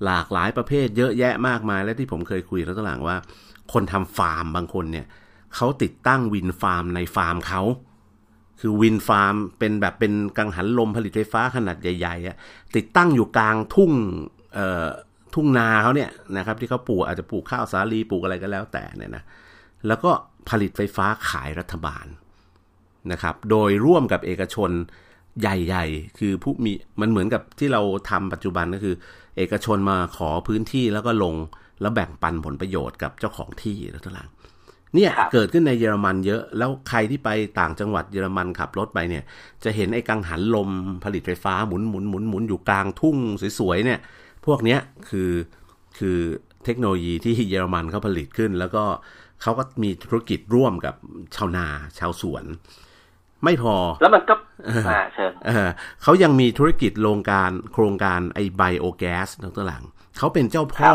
[0.05, 3.17] หลากหลายประเภทเยอะแยะมากมาย และที่ผมเคยคุยแล้วตหลังว่า
[3.73, 5.07] คนทำฟาร์มบางคนเนี่ย
[5.55, 7.63] เขาติดตั้งวินฟาร์มในฟาร์มเขา
[8.61, 12.37] คือวินฟาร์มเป็นแบบเป็นกังหันลมผลิตไฟฟ้าขนาดใหญ่ๆอะ
[12.77, 13.93] ติดตั้งอยู่กลางทุ่ง
[14.55, 14.89] เอ่อ
[15.35, 19.25] ทุ่งนาเขาเนี่ยนะครับที่เขาปลูกอาจจะปลูกข้าวสาลีปลูกอะไรก็แล้วแต่เนี่ยนะ
[19.87, 20.11] แล้วก็
[20.51, 22.07] ผลิตไฟฟ้าขายรัฐบาล
[23.13, 24.71] นะครับโดยร่วมกับเอกชน
[25.41, 28.95] ใหญ่ๆ คือผู้มีมันเหมือนกับที่เราทำปัจจุบันก็คือ
[29.37, 31.35] เอกชนมาขอพื้นที่แล้วก็ลง
[31.81, 34.29] แล้วแบ่งปันผลประโยชน์กับเจ้าของที่แล้วต่าง
[34.95, 37.29] เนี่ยครับเกิดขึ้นในเยอรมันเยอะ แล้วใครที่ไป
[37.61, 39.25] ต่างจังหวัดเยอรมันขับรถไปเนี่ย
[39.65, 40.69] จะเห็นไอ้กังหันลม
[41.05, 43.17] ผลิตไฟฟ้าหมุนหมุนหมุนหมุนอยู่กลางทุ่ง
[43.59, 43.99] สวยๆเนี่ย
[44.47, 45.31] พวกเนี้ยคือ
[45.99, 46.19] คือ
[46.65, 48.85] เทคโนโลยีที่เยอรมันเขาผลิตขึ้น แล้วก็
[49.43, 50.95] เขาก็มีธุรกิจร่วมกับ
[51.37, 51.67] ชาวนา
[51.99, 52.45] ชาวสวน
[53.45, 54.35] ไม่พอ แล้วมันก็
[54.69, 55.69] อ่าเชิญเออ
[56.03, 59.85] เขายังมีธุรกิจโรงการโครงการไอไบโอแก๊สดรหลัง
[60.19, 60.95] เขาเป็นเจ้าพ่อ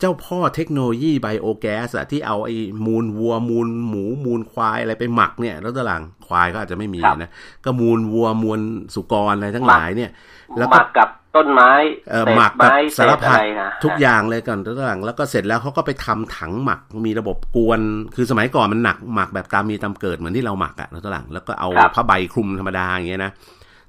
[0.00, 7.30] เจ้าพ่อเทคโนโลยีไบโอแก๊สอะที่เอาไอ้มูลวัวมูลหมูมูลควายอะไรไปหมักเนี่ยดรหลังควายก็อาจจะไม่มีครับนะ
[7.64, 8.60] ก็มูลวัวมูล
[8.94, 10.10] สุกรอะไรทั้งหลายเนี่ย
[10.56, 11.70] แล้วหก็มักกับต้นไม้
[12.10, 17.80] เอ่อศษหมักกับไม้สารพัดเศษอะไนะทุกอย่างเลยก่อนตัวหลังแล้วก็เสร็จแล้วเขาก็ไปทำถังหมักมีระบบกวน
[18.16, 23.32] คือสมัยก่อนมันหนักหมักแบบตามมีตามเกิดเหมือนที่เราหมักอะตัวหลังแล้วก็เอาผ้าใบคลุมธรรมดาอย่างเงี้ยนะ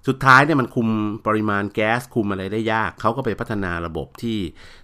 [0.07, 0.87] สุดท้ายเนี่ยมันคุม
[1.27, 4.37] ปริมาณแก๊สคุมอะไรได้ยาก เขาก็ไปพัฒนาระบบที่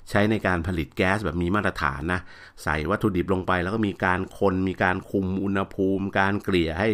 [0.10, 2.22] ใช้ในการผลิตแก๊สแบบมีมาตรฐานนะ
[2.64, 6.90] ใส่วัตถุดิบลงไปแล้วก็มีการคนมีการคุมอุณหภูมิ การเกลี่ยให้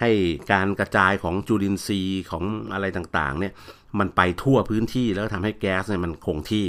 [0.00, 0.10] ให้
[0.52, 3.52] การกระจายของจุลินทรีย์ของอะไรต่างๆ เนี่ย
[3.98, 6.66] มันไปทั่วพื้นที่แล้วก็ทำให้แก๊สเนี่ยมันคงที่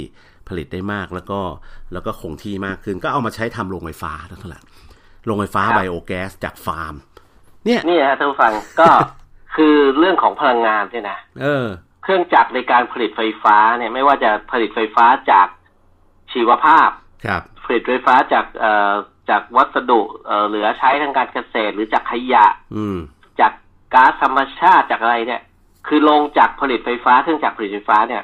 [0.48, 1.40] ผลิตได้มากแล้วก็
[1.92, 4.60] แล้วก็คงที่มากขึ้น ก็เอามาใช้ทำโรงไฟฟ้าเท่าไหร่
[5.26, 6.94] โรงไฟฟ้าครับไบโอแก๊สจากฟาร์ม
[7.66, 8.88] เนี่ยนี่ฮะท่านผู้ฟังก็
[9.56, 11.66] คือเรื่องของพลังงานเนี่ยนะเออ
[12.02, 15.46] เครื่องจักรในการผลิตไฟฟ้าเนี่ย ไม่ว่าจะผลิตไฟฟ้าจาก
[16.32, 16.88] ชีวภาพ
[17.26, 18.92] ครับผลิตไฟฟ้าจากเอ่อ
[19.30, 22.46] จากวัสดุเอ่อเหลือใช้ทางการเกษตรหรือจากขยะ
[22.76, 22.98] อืม
[23.40, 23.52] จาก
[23.94, 25.42] ก๊าซธรรมชาติจากอะไรเนี่ย
[25.88, 28.22] คือโรงจักรผลิตไฟฟ้าเครื่องจักรผลิตไฟฟ้าเนี่ย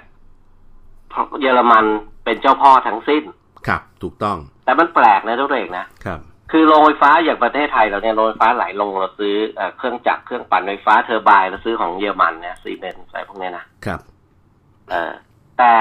[1.41, 1.85] เยอรมัน
[2.25, 3.23] เป็นเจ้าพ่อทั้งสิ้น
[3.67, 6.21] ครับ ถูกต้อง แต่มันแปลกนะทุกเอกนะครับ
[6.53, 9.35] คือโรงไฟฟ้าอย่างประเทศไทยเราเนี่ยโรงไฟฟ้าหลายโรงเราซื้อ
[9.79, 14.01] เครื่องจักรเครื่องปั่นไฟฟ้า turbine เราซื้อของเยอรมันเนี่ย Siemens อะไรพวกนี้นะครับ
[14.91, 15.13] เออ
[15.59, 15.75] แต่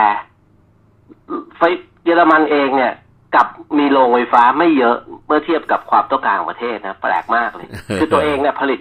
[1.58, 1.62] ไฟ
[2.06, 2.94] เยอรมันเองเนี่ย
[3.36, 7.68] กลับมีโรงไฟฟ้าไม่เยอะเมื่อเทียบกับความต้องการของประเทศนะ แปลกมากเลย
[8.00, 8.80] คือตัวเองเนี่ยผลิต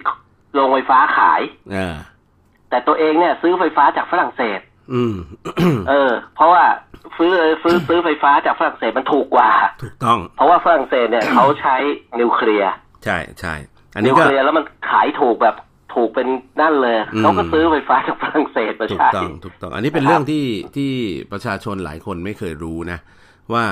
[0.55, 1.41] โรงไฟฟ้าขาย
[2.71, 4.61] แต่ตัวเองเนี่ย ซื้อไฟฟ้าจากฝรั่งเศส
[4.95, 5.17] อืม
[5.89, 6.65] เออ เพราะว่า
[7.19, 7.31] ซื้อ
[7.63, 9.51] ซื้อซื้อไฟฟ้าจากฝรั่งเศสมันถูกกว่า
[9.83, 11.77] ถูกต้อง เพราะว่าฝรั่งเศสเนี่ยเขาใช้
[12.21, 12.73] นิวเคลียร์
[13.05, 13.55] ใช่ใช่
[13.95, 15.57] อันนี้นิวเคลียร์แล้วมันขายถูกแบบ
[15.95, 16.29] ถูกเป็น
[16.61, 20.45] นั่นเลยเขาก็ซื้อไฟฟ้าจากฝรั่งเศสมาใช้ถูกต้องถูกต้อง อันนี้เป็นเรื่องที่
[20.77, 20.91] ที่
[21.33, 22.99] ประชาชนหลายคนไม่เคยรู้นะ
[23.53, 23.65] ว่า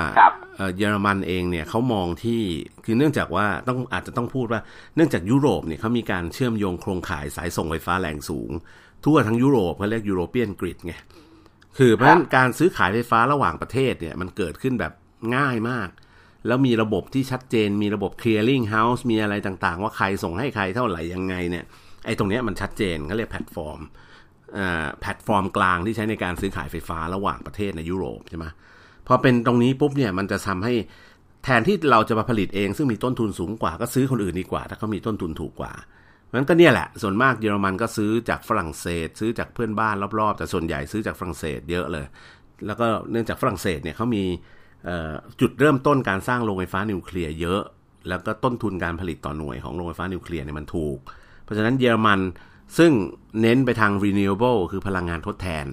[0.77, 2.41] เยอรมันเองเนี่ยเขามองที่
[2.85, 4.61] คือเนื่องจากว่าต้องอาจจะต้องพูดว่า
[4.95, 8.51] เนื่องจากยุโรปเนี่ยเขามีการเชื่อมโยงโครงข่ายสายส่งไฟฟ้าแรงสูง
[9.05, 10.93] ทั่วทั้งยุโรปเขาเรียก European grid ไง
[11.77, 14.93] คือเพราะฉะนั้นการซื้อขายไฟฟ้าระหว่างประเทศเนี่ยมันเกิดขึ้นแบบ
[15.35, 15.89] ง่ายมาก
[16.47, 21.65] แล้วมีระบบที่ชัดเจน มีระบบ clearing house มีอะไรต่างๆ ว่าใครส่งให้ใครเท่าไหร่ยังไงเนี่ย
[22.05, 23.79] ไอ้ตรงนี้มันชัดเจนเขาเรียกแพลตฟอร์ม
[25.01, 28.45] แพลตฟอร์มกลางที่ใช้ในการซื้อขายไฟฟ้าระหว่างประเทศในยุโรปใช่ไหม
[29.07, 30.73] พอเป็นตรงนี้ปุ๊บเนี่ยมันจะทำให้
[31.43, 35.73] แทนที่เราจะมาผลิตเอง ซึ่งมีต้นทุนสูงกว่าก็ซื้อคนอื่นดีกว่า ถ้าเขามีต้นทุนถูกกว่า
[36.35, 42.05] นั้นก็เนี่ยแหละ ส่วนมากเยอรมันก็ซื้อจากฝรั่งเศส ซื้อจากเพื่อนบ้านรอบๆ แต่ส่วนใหญ่ซื้อจากฝรั่งเศสเยอะเลย
[42.65, 44.23] แล้วก็เนื่องจากฝรั่งเศสเนี่ยเขามี
[45.41, 47.61] จุดเริ่มต้นการสร้างโรงไฟฟ้านิวเคลียร์เยอะ
[48.09, 50.97] แล้วก็ต้นทุนการผลิตต่อหน่วยของโรงไฟฟ้านิวเคลียร์เนี่ยมันถูก
[51.43, 52.19] เพราะฉะนั้นเยอรมัน
[52.77, 52.91] ซึ่ง
[53.41, 55.65] เน้นไปทาง renewable คือพลังงานทดแทน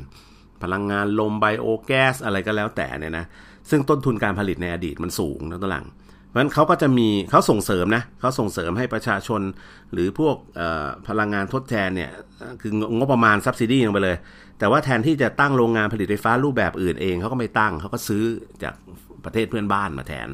[0.62, 3.24] พลังงานลมไบโอแก๊สอะไรก็แล้วแต่เนี่ยนะ
[3.70, 5.86] ซึ่งต้นทุนการผลิตในอดีตมันสูงนะตัวหลัง
[6.34, 9.40] ราะฉะนั้นเขาก็จะมีเขาส่งเสริมนะเขาส่งเสริมให้ประชาชน
[9.92, 10.36] หรือพวก
[11.08, 12.10] พลังงานทดแทนเนี่ย
[12.60, 14.16] คืองบประมาณส ubsidy ลงไปเลย
[14.58, 18.24] แต่ว่าแทนที่จะตั้งโรงงานผลิตไฟฟ้ารูปแบบอื่นเองเขาก็ไม่ตั้งเขาก็ซื้อ
[18.62, 18.74] จาก
[19.24, 20.28] ประเทศเพื่อนบ้านมาแทน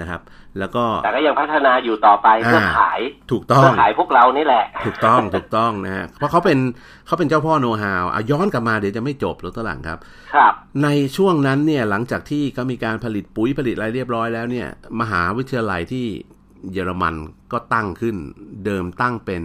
[0.00, 0.20] นะครับ
[0.58, 3.00] แล้วก็แต่ก็ยังพัฒนาอยู่ต่อไปเพื่อขาย
[3.32, 6.58] ถูกต้องเพื่อขายพวกเรานี่แหละ ถูกต้องถูกต้องนะฮะเพราะเขาเป็น
[7.06, 9.98] เขาเป็นเจ้าพ่อโน้ตฮาวเอาย้อนกลับมาเดี๋ยวจะไม่จบหรือตัวหลังครับ
[10.34, 14.68] ครับ ในช่วงนั้นเนี่ยหลังจากที่เขามีการผลิตปุ๋ยผลิตอะไรเรียบร้อยแล้วเนี่ย
[15.00, 16.06] มหาวิทยาลัยที่
[16.72, 17.14] เยอรมัน
[17.52, 18.16] ก็ตั้งขึ้น
[18.64, 19.42] เดิมตั้งเป็น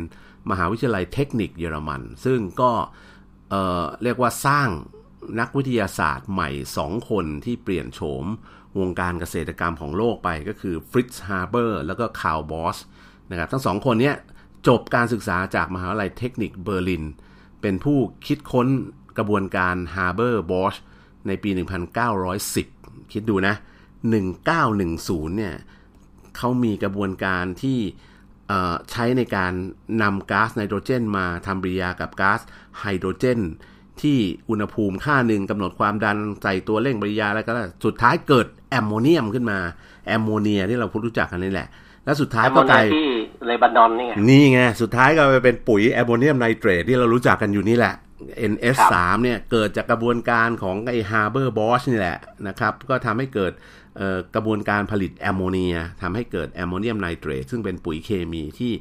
[0.50, 2.72] มหาวิทยาลัยเทคนิคเยอรมัน ซึ่งก็
[3.50, 4.70] เรียกว่าสร้าง
[5.40, 8.26] นักวิทยาศาสตร์ใหม่สองคนที่เปลี่ยนโฉม
[8.80, 12.78] วงการเกษตรกรรมของโลกไปก็คือฟริตซ์ฮาร์เบอร์แล้วก็คาร์ลบอช
[13.32, 14.12] นะครับทั้งสองคนนี้
[14.68, 17.04] จบการศึกษาจากมหาวิทยาลัยเทคนิคเบอร์ลิน
[17.62, 17.98] เป็นผู้
[18.28, 18.68] คิดค้น
[19.18, 20.76] กระบวนการฮาร์เบอร์บอช
[21.28, 21.50] ในปี
[22.32, 23.56] 1910 คิดดูนะ
[24.66, 25.56] 1910 เนี่ย
[26.38, 27.80] เขามีกระบวนการที่
[28.92, 29.54] ใช้ในการ
[30.02, 32.40] นำก๊าซไนโตรเจนมาทำปฏิกิริยากับก๊าซ
[32.80, 33.40] ไฮโดรเจน
[34.04, 34.18] ที่
[34.50, 37.52] อุณหภูมิค่าหนึ่งกำหนดความดันใส่ตัวเร่งปฏิกิริยาแล้วก็
[37.86, 39.58] สุดท้ายเกิดแอมโมเนียขึ้นมา
[40.08, 41.68] แอมโมเนียที่เราพูดรู้จักกันนี่แหละ
[42.06, 43.10] แล้วสุดท้ายก็กลายที่
[43.46, 47.96] เลบานอนนี่ไงนี่ไงสุดท้ายก็ไปเป็นปุ๋ยแอมโมเนียมไนเตรตที่เรารู้จักกันอยู่นี่แหละ
[48.52, 52.18] NH3 เนี่ยเกิดจากกระบวนการของไอฮาร์เบอร์บอชนี่แหละ
[52.48, 53.54] นะครับ ก็ทำให้เกิด
[54.36, 58.72] กระบวนการผลิตแอมโมเนียทำให้เกิดแอมโมเนียมไนเตรตซึ่งเป็นปุ๋ยเคมีที่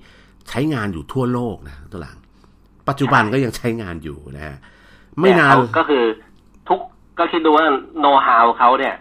[0.48, 2.16] ใช้งานอยู่ทั่วโลกนะตัวหลัง
[2.88, 4.56] ปัจจุบันก็ยังใช้งานอยู่นะฮะ
[5.20, 6.04] ไม่นานก็คือ
[6.68, 6.80] ทุก
[7.18, 7.66] ก็คิดดูว่า
[8.00, 8.94] โน้ตฮาวเขาเนี่ย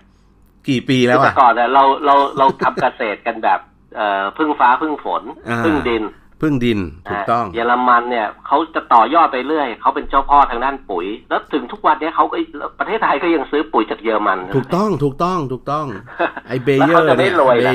[0.68, 3.59] กี่ปีแล้วอะก่อนเนี่ยเราเราเราทำเกษตรกันแบบ
[3.95, 5.24] เอ่อพึ่งฟ้าพึ่งฝน
[5.66, 6.03] พึ่งดิน
[6.41, 12.36] พึ่งดินถูกต้องเยอรมันเนี่ยเขาจะต่อยอดไปเรื่อยเขาเป็นเจ้าพ่อทางด้านปุ๋ย แล้วถึงทุกวันนี้เขาก็
[12.80, 15.86] ประเทศไทยก็ยังซื้อปุ๋ยจากเยอรมัน ถูกต้องถูกต้องถูกต้อง
[16.47, 17.24] ไอเบเยอร์เนี่ยเบ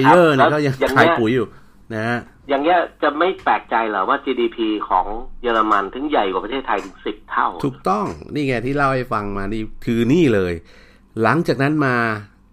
[0.06, 1.46] เยอร์เนี่ยก็ยังขายปุ๋ยอยู่
[1.94, 2.18] นะฮะ
[2.50, 5.06] อย่างเงี้ยจะไม่แปลกใจเหรอว่า GDP ของ
[5.42, 10.52] เยอรมันถึงใหญ่กว่าประเทศไทยถึงสิบเท่า ถูกต้องนี่ไงที่เล่าให้ฟังมานี่คือนี่เลย
[11.22, 11.94] หลังจากนั้นมา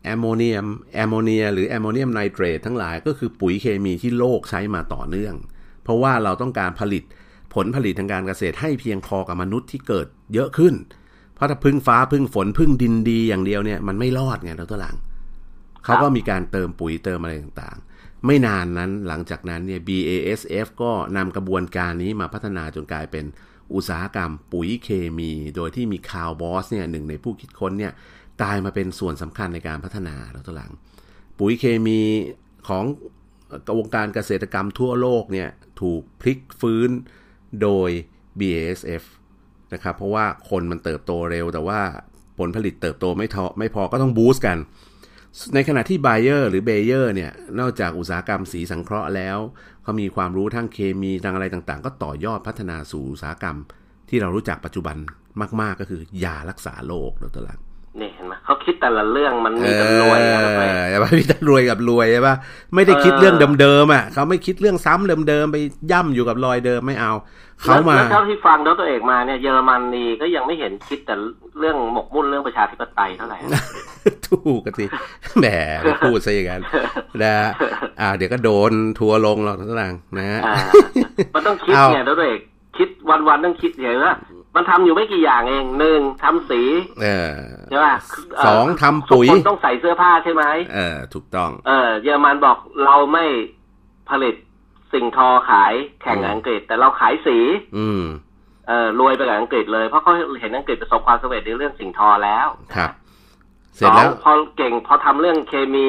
[0.03, 5.35] แอมโมเนียมแอมโมเนีย หรือแอมโมเนียมไนเตรตทั้งหลายก็คือปุ๋ยเคมีที่โลกใช้มาต่อเนื่อง
[5.83, 7.03] เพราะว่าเราต้องการผลิต
[7.53, 10.73] ผลผลิตทางการเกษตรให้เพียงพอกับมนุษย์ที่เกิดเยอะขึ้น
[11.35, 14.95] เพราะถ้าพึ่งฟ้าพึ่งฝนพึ่งดินดีอย่างเดียวเนี่ยมันไม่รอดไงเราตัวหลัง
[15.83, 17.77] เขาก็มีการเติมปุ๋ยเติมอะไรต่าง
[18.25, 23.25] ไม่นานนั้นหลังจากนั้นเนี่ย BASF ก็นำกระบวนการนี้มาพัฒนาจนกลายเป็น
[23.73, 27.93] อุตสาหกรรมปุ๋ยเคมี โดยที่มีคาร์บอสเนี่ยหนึ่งในผู้คิดค้นเนี่ย
[28.41, 30.71] กลายมาเป็นส่วนสำคัญในการพัฒนาแล้วตัวหลัง
[31.39, 31.99] ปุ๋ยเคมี
[32.67, 32.85] ของ
[33.67, 35.49] กวงการเกษตรกรรมทั่วโลกเนี่ย
[35.81, 36.89] ถูกพลิกฟื้น
[37.61, 37.89] โดย
[38.39, 39.03] BASF
[39.73, 41.79] นะครับเพราะว่าคนมันเติบโตเร็วแต่ว่า
[42.39, 44.57] ผลผลิตเติบโตไม่ทอไม่พอก็ต้องบูสต์กัน
[45.53, 49.37] ในขณะที่ไบเออร์หรือเบเยอร์เนี่ย นอกจากอุตสาหกรรมสีสังเคราะห์แล้ว
[49.83, 53.57] เขามีความรู้ทั้งเคมีทางอะไรต่างๆ ก็ต่อยอดพัฒนาสู่อุตสาหกรรม
[54.09, 54.97] ที่เรารู้จักปัจจุบัน
[55.61, 57.59] มาก ๆ ก็คือยารักษาโรคดรลัง
[57.99, 60.61] นี่เห็นไหมเขาคิดแต่ละเรื่องมันมีแต่รวยนะไป
[60.91, 62.35] ใช่ปะมีแต่รวยกับรวยใช่ปะ
[62.75, 65.57] ไม่ได้คิดเรื่องเดิมๆอะเขาไม่คิดเรื่องซ้ำเดิมๆไป
[65.91, 67.13] ย่ำอยู่กับรอยเดิมไม่เอา
[67.61, 71.15] เขามาแล้วเท่าที่ฟังดรเอกมาเนี่ยเยอรมนีก็ยังไม่เห็นคิดแต่
[71.59, 73.37] เรื่องหมกมุ่นเรื่องประชาธิปไตยเท่าไหร่
[74.29, 74.85] ถูกกันสิ
[75.39, 75.45] แหม
[76.03, 76.61] พูดซะอย่างนั้น
[77.23, 77.35] นะ
[77.99, 80.55] อ่า เดี๋ยวก็โดนทัวร์ลงหรอกทั้งหลังนะฮะอ่า
[81.35, 82.39] มันต้องคิดไงดรเอก
[82.77, 84.15] คิดวันๆต้องคิดอย่างว่า
[84.55, 86.61] มันทำอยู่ไม่กี่อย่างเองหนึ่งทำสี
[87.01, 87.31] เออ
[87.69, 87.95] ใช่ป่ะ
[88.43, 93.25] เสองทำปุ๋ยทุกคนต้องใส่เสื้อผ้าใช่ไหมเออ ถูกต้อง เออเยอรมันบอกเราไม่
[94.09, 94.35] ผลิต
[94.93, 97.37] สิ่งทอขายแข่งกับอังกฤษ แต่เราขายสี
[97.77, 98.03] อืม
[98.67, 100.11] เออรวยไปกับอังกฤษเลยเพราะเขา
[100.41, 102.91] เห็นอังกฤษประสบความสำเร็จในเรื่องสิ่งทอแล้วครับ
[103.77, 105.87] เสสร็จองแล้วพอเก่งพอทำเรื่องเคมี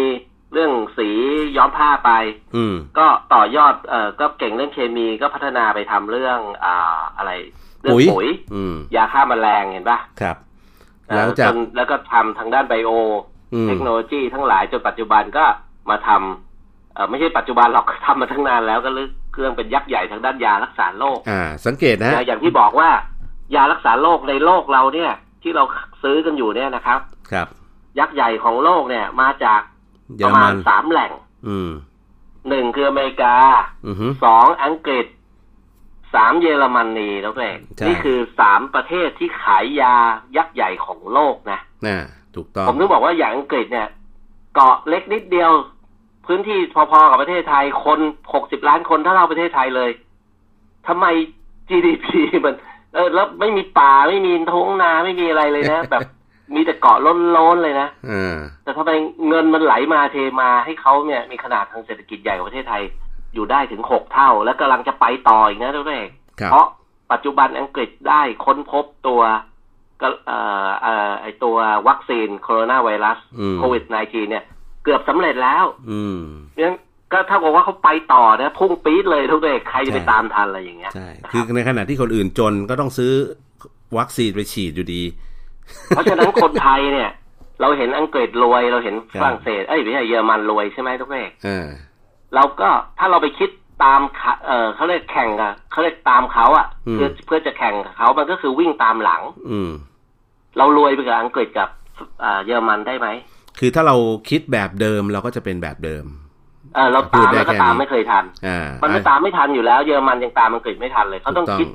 [0.53, 1.09] เรื่องสี
[1.57, 2.11] ย้อมผ้าไป
[2.57, 7.30] อืม ก็ต่อยอดเออก็เก่งเรื่องเคมีก็พัฒนาไปทำเรื่องอ่าอะไร
[7.80, 10.36] เรื่องปุ๋ยปุ๋ยอืมยาฆ่าแมลงเห็นปะครับ
[11.09, 12.91] เอ่อหลังจากจนแล้วก็ทำทางด้านไบโอ
[13.55, 15.45] อืมเทคโนโลยีทั้งหลายจนปัจจุบันก็
[15.91, 22.91] มาทำเออไม่ใช่ปัจจุบันหรอกทำมาทั้งนานแล้วก็เรื่องเครื่องเป็นยักษ์ใหญ่ทางด้านยารักษาโรคอ่า สังเกตนะนะอย่างที่บอกว่า
[23.55, 25.12] ยารักษาโรคในโลกเราเนี่ย
[25.43, 25.64] ที่เรา
[26.03, 27.01] ซื้อกันอยู่เนี่ยนะครับ
[27.32, 27.49] ครับ
[27.99, 29.61] ยักษ์ใหญ่ของโลกเนี่ย มาจาก
[30.18, 31.12] เยปอระรมามัณนสามแหล่ง
[31.49, 31.70] อืม
[32.49, 33.34] หนึ่งคืออเมริกา
[33.86, 35.07] อือฮึสองอังกฤษ
[36.14, 39.94] สามเยอรมนีแล้วเองใช่นี่คือสามประเทศที่ขายยา
[40.36, 41.99] ยักษ์ใหญ่ของโลกนะน่า
[42.34, 43.88] ถูกต้องผมนึกบอกว่าอย่างอังกฤษเนี่ย
[44.55, 45.53] เกาะเล็กนิดเดียว
[46.26, 46.59] พื้นที่
[46.90, 48.01] พอๆกับประเทศไทยคน
[48.34, 49.90] หกสิบล้านคนเท่าเราประเทศไทยเลย
[50.88, 51.07] ทำไม
[51.68, 52.07] GDP
[52.44, 52.55] มัน
[52.94, 56.01] เออแล้วไม่มีป่าไม่มีท้องนาไม่มีอะไรเลยนะ แบบ
[56.55, 56.99] มีแต่เกาะ
[57.36, 58.90] ล้นๆเลยนะเออแต่ทำไม
[59.28, 62.82] เงินมันไหลมาเทมาให้เขาเนี่ยมีขนาดทางเศรษฐกิจใหญ่กว่าประเทศไทย
[63.34, 66.05] อยู่ได้ถึงหกเท่า แล้วกำลังจะไปต่ออีกนะทุกท่าน
[66.40, 66.66] ครับเพราะ
[67.12, 69.22] ปัจจุบันอังกฤษได้ค้นพบตัว
[70.01, 71.57] ก็เอ่อเอ่อไอตัว
[71.88, 74.44] วัคซีนโคโรนาไวรัสอืมโควิด -19 เนี่ย
[74.84, 76.18] เกือบสำเร็จแล้ว อืม
[76.51, 76.78] เพราะฉะนั้น
[77.12, 83.12] ก็เท่ากับว่าเขาไปต่อนะพุ่งปี๊ดเลยทุกท่านใครจะไปใช่ตามทันอะไรอย่างเงี้ยใช่นะคือในขณะที่คนอื่นจนก็ต้องซื้อ
[83.99, 85.03] วัคซีนไปฉีดอยู่ดี
[85.88, 87.10] เพราะฉะนั้นคนไทยเนี่ย
[87.60, 91.66] เราเห็นอังกฤษรวย เราเห็นคฝรับรั่งเศสเอ้ยไม่ใช่เยอรมันรวยใช่ไหมทุกท่านเออ
[92.34, 93.50] เราก็ถ้าเราไปคิด
[93.84, 99.70] ตามเขาเออเขาเรียกแข่งอะเขาเรียกตามเขาอะอืมเพื่อเพื่อจะแข่งกับเขามันก็คือวิ่งตามหลัง อืม
[100.58, 101.68] เรารวยไปกับอังกฤษกับ
[102.22, 103.08] อ่าเยอรมันได้ไหม
[103.58, 103.96] คือถ้าเรา
[104.30, 106.04] คิดแบบเดิมเราก็จะเป็นแบบเดิม
[106.74, 111.66] เออเราพูดตามได้แล้วก็แค่ตามนี้ไม่เคยทันอ่ามันไม่ตามไม่ทันอยู่แล้ว เยอรมันยังตามอังกฤษไม่ทันเลยเขาต้องคิด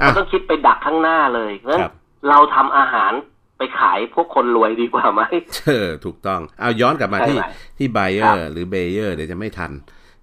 [0.00, 1.92] อะเขาต้องคิดไปดักข้างหน้าเลยเพราะฉะนั้นครับ
[2.28, 3.12] เราทำอาหาร
[3.58, 5.22] ไปขายพวกคนรวยดีกว่าไหม
[5.66, 7.44] เออถูกต้อง เอาย้อนกลับมาใช่ที่ไหม
[7.78, 9.72] ที่ไบเออร์ครับหรือเบเยอร์เดี๋ยวจะไม่ทัน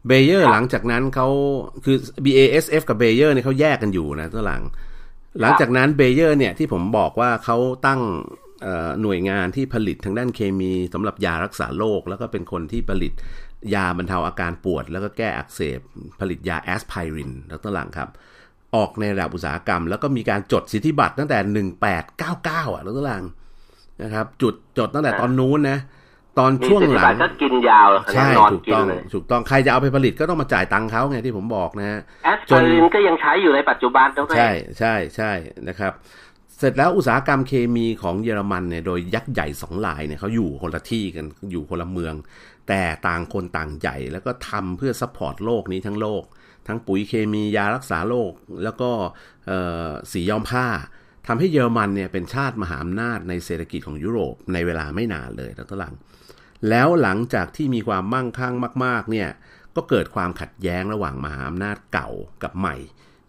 [0.07, 1.27] เบเยอร์ครับหลังจากนั้นเขา
[1.85, 4.63] คือ BASF กับเบเยอร์เนี่ยเขาแยกกันอยู่นะตัวหลัง
[5.41, 8.01] หลังจากนั้นเบเยอร์เนี่ยที่ผมบอกว่าเขาตั้ง
[8.63, 13.13] เอ่อหน่วยงานที่ผลิตทางด้านเคมีสำหรับยารักษาโรคแล้วก็เป็นคนที่ผลิต
[13.75, 15.79] ยาบรรเทาอาการปวด แล้วก็แก้อักเสบ
[16.19, 18.09] ผลิตยาแอสไพรินแล้วตัวหลังครับ
[18.75, 23.25] ออกในระดับอุตสาหกรรม แล้วก็มีการจดสิทธิบัตรตั้งแต่ 1899 อะแล้วตัวหลัง
[24.03, 25.79] นะครับ จุดจดตั้งแต่ตอนนู้นนะ
[26.39, 35.31] ตอนมีสิทธิบัตรช่วงหลับัตงก็กินยาวเลยใช่นอนถูกกินต้องเลยถูกต้องใครจะเอาไปผลิตก็ต้องมาจ่ายตังค์เขาไงที่ผมบอกนะฮะแอสไพรินก็ยังใช้อยู่ในปัจจุบันทุกท่านใช่ใช่ใช่
[35.67, 35.93] นะครับ
[36.59, 42.13] เสร็จแล้วอุตสาหกรรมเคมีของเยอรมันเนี่ยโดยยักษ์ใหญ่สองรายเนี่ยเขาอยู่คนละที่กันอยู่คนละเมือง
[42.67, 46.23] แต่ต่างคนต่างใหญ่แล้วก็ทำเพื่อ support โลกนี้ทั้งโลก
[46.67, 48.31] ทั้งปุ๋ยเคมียารักษาโรค
[48.63, 48.89] แล้วก็
[50.11, 50.67] สีย้อมผ้า
[51.27, 55.93] ทำให้เยอรมันเนี่ยเป็นชาติมหาอำนาจในเศรษฐกิจของยุโรปในเวลาไม่นานเลยแล้วหลัง
[56.69, 58.53] แล้วหลังจากที่มีความมั่งคั่ง
[58.85, 59.29] มาก ๆ เนี่ย
[59.75, 62.09] ก็เกิดความขัดแย้งระหว่างมหาอำนาจเก่า
[62.43, 62.75] กับใหม่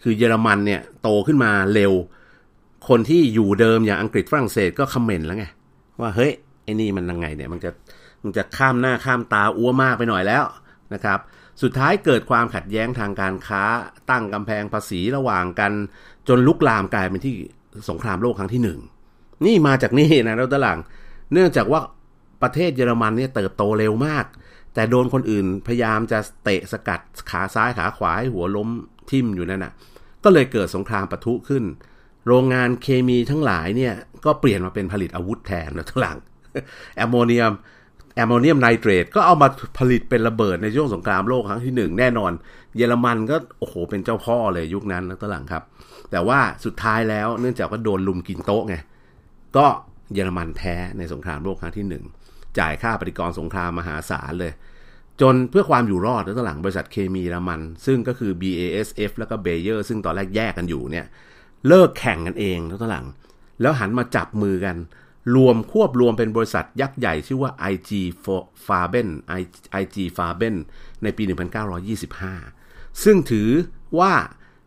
[0.03, 1.93] คือเยอรมันเนี่ยโตขึ้นมาเร็ว
[2.89, 5.47] คนที่อยู่เดิมอย่างอังกฤษฝรั่งเศสก็คอมเมนต์แล้วไง
[6.01, 6.33] ว่าเฮ้ย
[6.65, 7.71] ไอ้นี่มันยังไงเนี่ยมันจะ
[8.23, 10.45] มันจะข้ามหน้าข้ามตาอ้วมากไปหน่อยแล้ว
[10.95, 11.19] นะครับ
[11.63, 13.63] สุดท้ายเกิดความขัดแย้งทางการค้า
[14.11, 15.73] ตั้งกำแพงภาษีระหว่างกัน
[16.29, 17.35] จนลุกลามกลายเป็นที่
[17.91, 18.81] สงครามโลกครั้งที่หนึ่ง
[19.45, 20.79] นี่มาจากนี่นะเราตะลัง
[21.33, 21.81] เนื่องจากว่า
[22.43, 24.25] ประเทศเยอรมันเนี่ยเติบโตเร็วมาก
[24.75, 27.01] แต่โดนคนอื่นพยายามจะเตะสกัด
[27.31, 28.69] ขาซ้ายขาขวาให้หัวล้ม
[29.11, 29.73] ทิ่มอยู่นั่นน่ะ
[30.25, 31.65] ก็เลยเกิดสงครามปะทุขึ้น
[32.27, 33.95] โรงงานเคมีทั้งหลายเนี่ย
[34.25, 36.17] ก็เปลี่ยนมาเป็นผลิตอาวุธแทนแล้วทั้งหลัง
[36.97, 37.53] แอมโมเนียม
[38.17, 39.49] แอมโมเนียมไนเตรตก็เอามา
[39.79, 42.33] ผลิตเป็นระเบิดในช่วงสงครามโลกครั้งที่หนึ่งแน่นอน
[42.77, 45.63] เยอรมันก็โอ้โหเป็นเจ้าพ่อเลยยุคนั้นแล้วตั้งหลังครับ
[46.11, 48.75] แต่ว่าสุดท้ายแล้วเนื่องจากว่าโดนลุมกินโต๊ะไง
[49.57, 49.67] ก็
[50.15, 52.05] เยอรมันแพ้ในสงครามโลกครั้งที่หนึ่ง
[52.59, 54.53] จ่ายค่าปฏิกรสงครามมหาศาลเลย
[55.21, 61.07] จนเพื่อความอยู่รอดแล้วตหลังบริษัทเคมีเยอรมัน ซึ่งก็คือ BASF แล้วก็ Bayer ซึ่งตอนแรกแยกกันอยู่เนี่ย
[61.69, 63.07] เลิกแข่งกันเองแล้วตหลัง
[63.61, 64.77] แล้วหันมาจับมือกัน
[65.35, 67.91] รวมควบรวมเป็นบริษัทยักษ์ใหญ่ชื่อว่า IG
[68.67, 69.09] Farben
[69.83, 70.57] IG Farben
[71.03, 71.23] ในปี
[72.33, 73.49] 1925 ซึ่งถือ
[73.99, 74.13] ว่า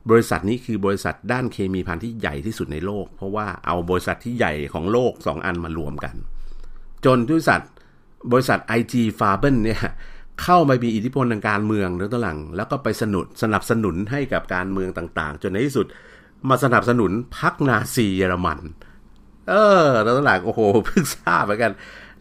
[0.10, 6.16] บริษัทนี้คือบริษัทด้านเคมีภัณฑ์ที่ใหญ่ที่สุดในโลก เพราะว่าเอาบริษัทที่ใหญ่ของโลก 2 อันมารวมกัน
[7.05, 7.62] จนบริษัท
[8.32, 9.82] บริษัท IG Farben เนี่ย
[10.43, 15.86] เข้ามามีอิทธิพลทางการเมืองในตหลัง แล้วก็ไปสนุนสนับสนุนให้กับการเมืองต่างๆ จนในที่สุด
[16.49, 18.60] มาสนับสนุนพรรคนาซีเยอรมัน
[19.50, 21.72] เออแล้วตหลังโอ้โหเพิ่งทราบเหมือนกัน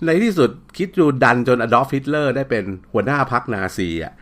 [0.07, 4.13] ในที่สุดคิดดูดันจนอดอล์ฟฮิตเลอร์ได้เป็นหัวหน้าพรรคนาซีอะ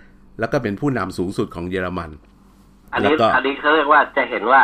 [0.40, 2.10] แล้วก็เป็นผู้นำสูงสุดของเยอรมัน
[2.92, 4.62] อันนี้อันนี้เขาเรียกว่าจะเห็นว่า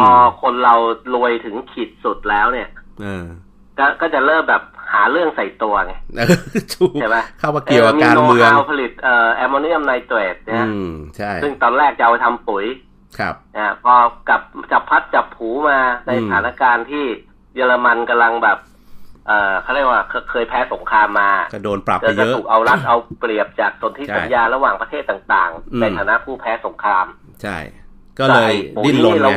[0.00, 0.10] พอ
[0.42, 0.74] คนเรา
[1.14, 2.68] รวยถึงขีดสุดแล้วเนี่ย
[3.02, 3.24] เออ
[3.78, 4.62] ก็ก็จะเริ่มแบบ
[4.92, 5.94] หาเรื่องใส่ตัวไง
[7.00, 10.66] ใช่ไหมเข้ามาเกี่ยวกับการเมืองผลิตเอ่อแอมโมเนียมไนเตรตเนี่ย
[11.16, 12.64] ใช่ ซึ่งตอนแรกจะเอาไปทำปุ๋ย
[13.18, 13.94] ครับอ่าพอ
[14.28, 14.40] กับ
[14.72, 17.04] จับพลัดจับผลูมาในสถานการณ์ที่
[17.56, 18.58] เยอรมันกำลังแบบ
[19.26, 27.06] เอ่อเขาเรียกว่าเคยแพ้สงครามมาก็โดนปรับไปเยอะถูกเอารัดเอาเปรียบจากสนธิสัญญาระหว่างประเทศต่างๆ ในฐานะผู้แพ้สงคราม
[27.42, 27.58] ใช่
[28.18, 28.52] ก็เลย
[28.84, 29.34] ดิ้นรนไง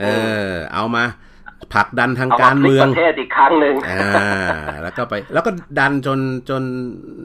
[0.00, 0.06] เอ
[0.48, 1.04] อ เอามา
[1.72, 4.28] ผลักดันทางการเมืองประเทศอีกครั้งหนึ่งอ่า
[4.82, 6.62] แล้วก็ไป แล้วก็ดันจนจน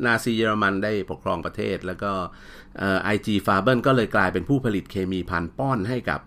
[0.05, 2.11] นาซีเยอรมันได้ปกครองประเทศ แล้วก็
[3.03, 6.19] ไอจีฟาเบิลก็เลยกลายเป็นผู้ผลิตเคมีพันป้อนให้กับ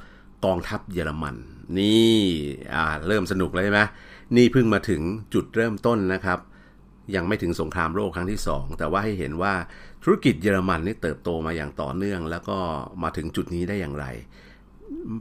[0.45, 1.37] กองทัพเยอรมัน
[1.79, 2.15] นี่
[2.75, 3.81] อ่าเริ่มสนุกเลยใช่ไหม
[4.37, 5.01] นี่เพิ่งมาถึง
[5.35, 6.39] จุดเริ่มต้นนะครับ
[7.15, 9.55] ยังไม่ถึงสงครามโลกครั้งที่สองแต่ว่าให้เห็นว่า
[10.03, 12.59] ธุรกิจเยอรมันนี่เติบโตมาอย่างต่อเนื่อง แล้วก็
[13.03, 14.07] มาถึงจุดนี้ได้อย่างไร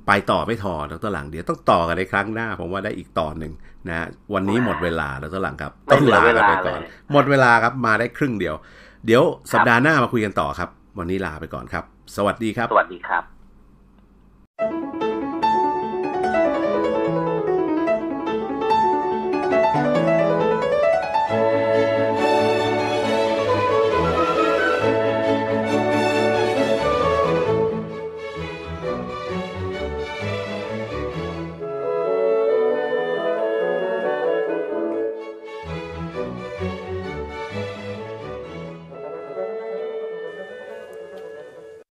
[0.08, 3.54] ไปต่อไม่ทอดรหลังเดี๋ยวต้องต่อกันในครั้งหน้าผมว่าได้อีกต่อหนึ่ง
[3.90, 6.80] นะวันนี้หมดเวลาดรหลังครับ ต้องลากันไปก่อน
[7.12, 8.56] หมดเวลาครับมาได้ครึ่งเดียว
[9.06, 9.24] เดี๋ยว
[9.54, 10.70] สัปดาห์หน้ามาคุยกันต่อครับ
[11.00, 11.84] วันนี้ลาไปก่อนครับ
[12.16, 13.33] สวัสดีครับ สวัสดีครับ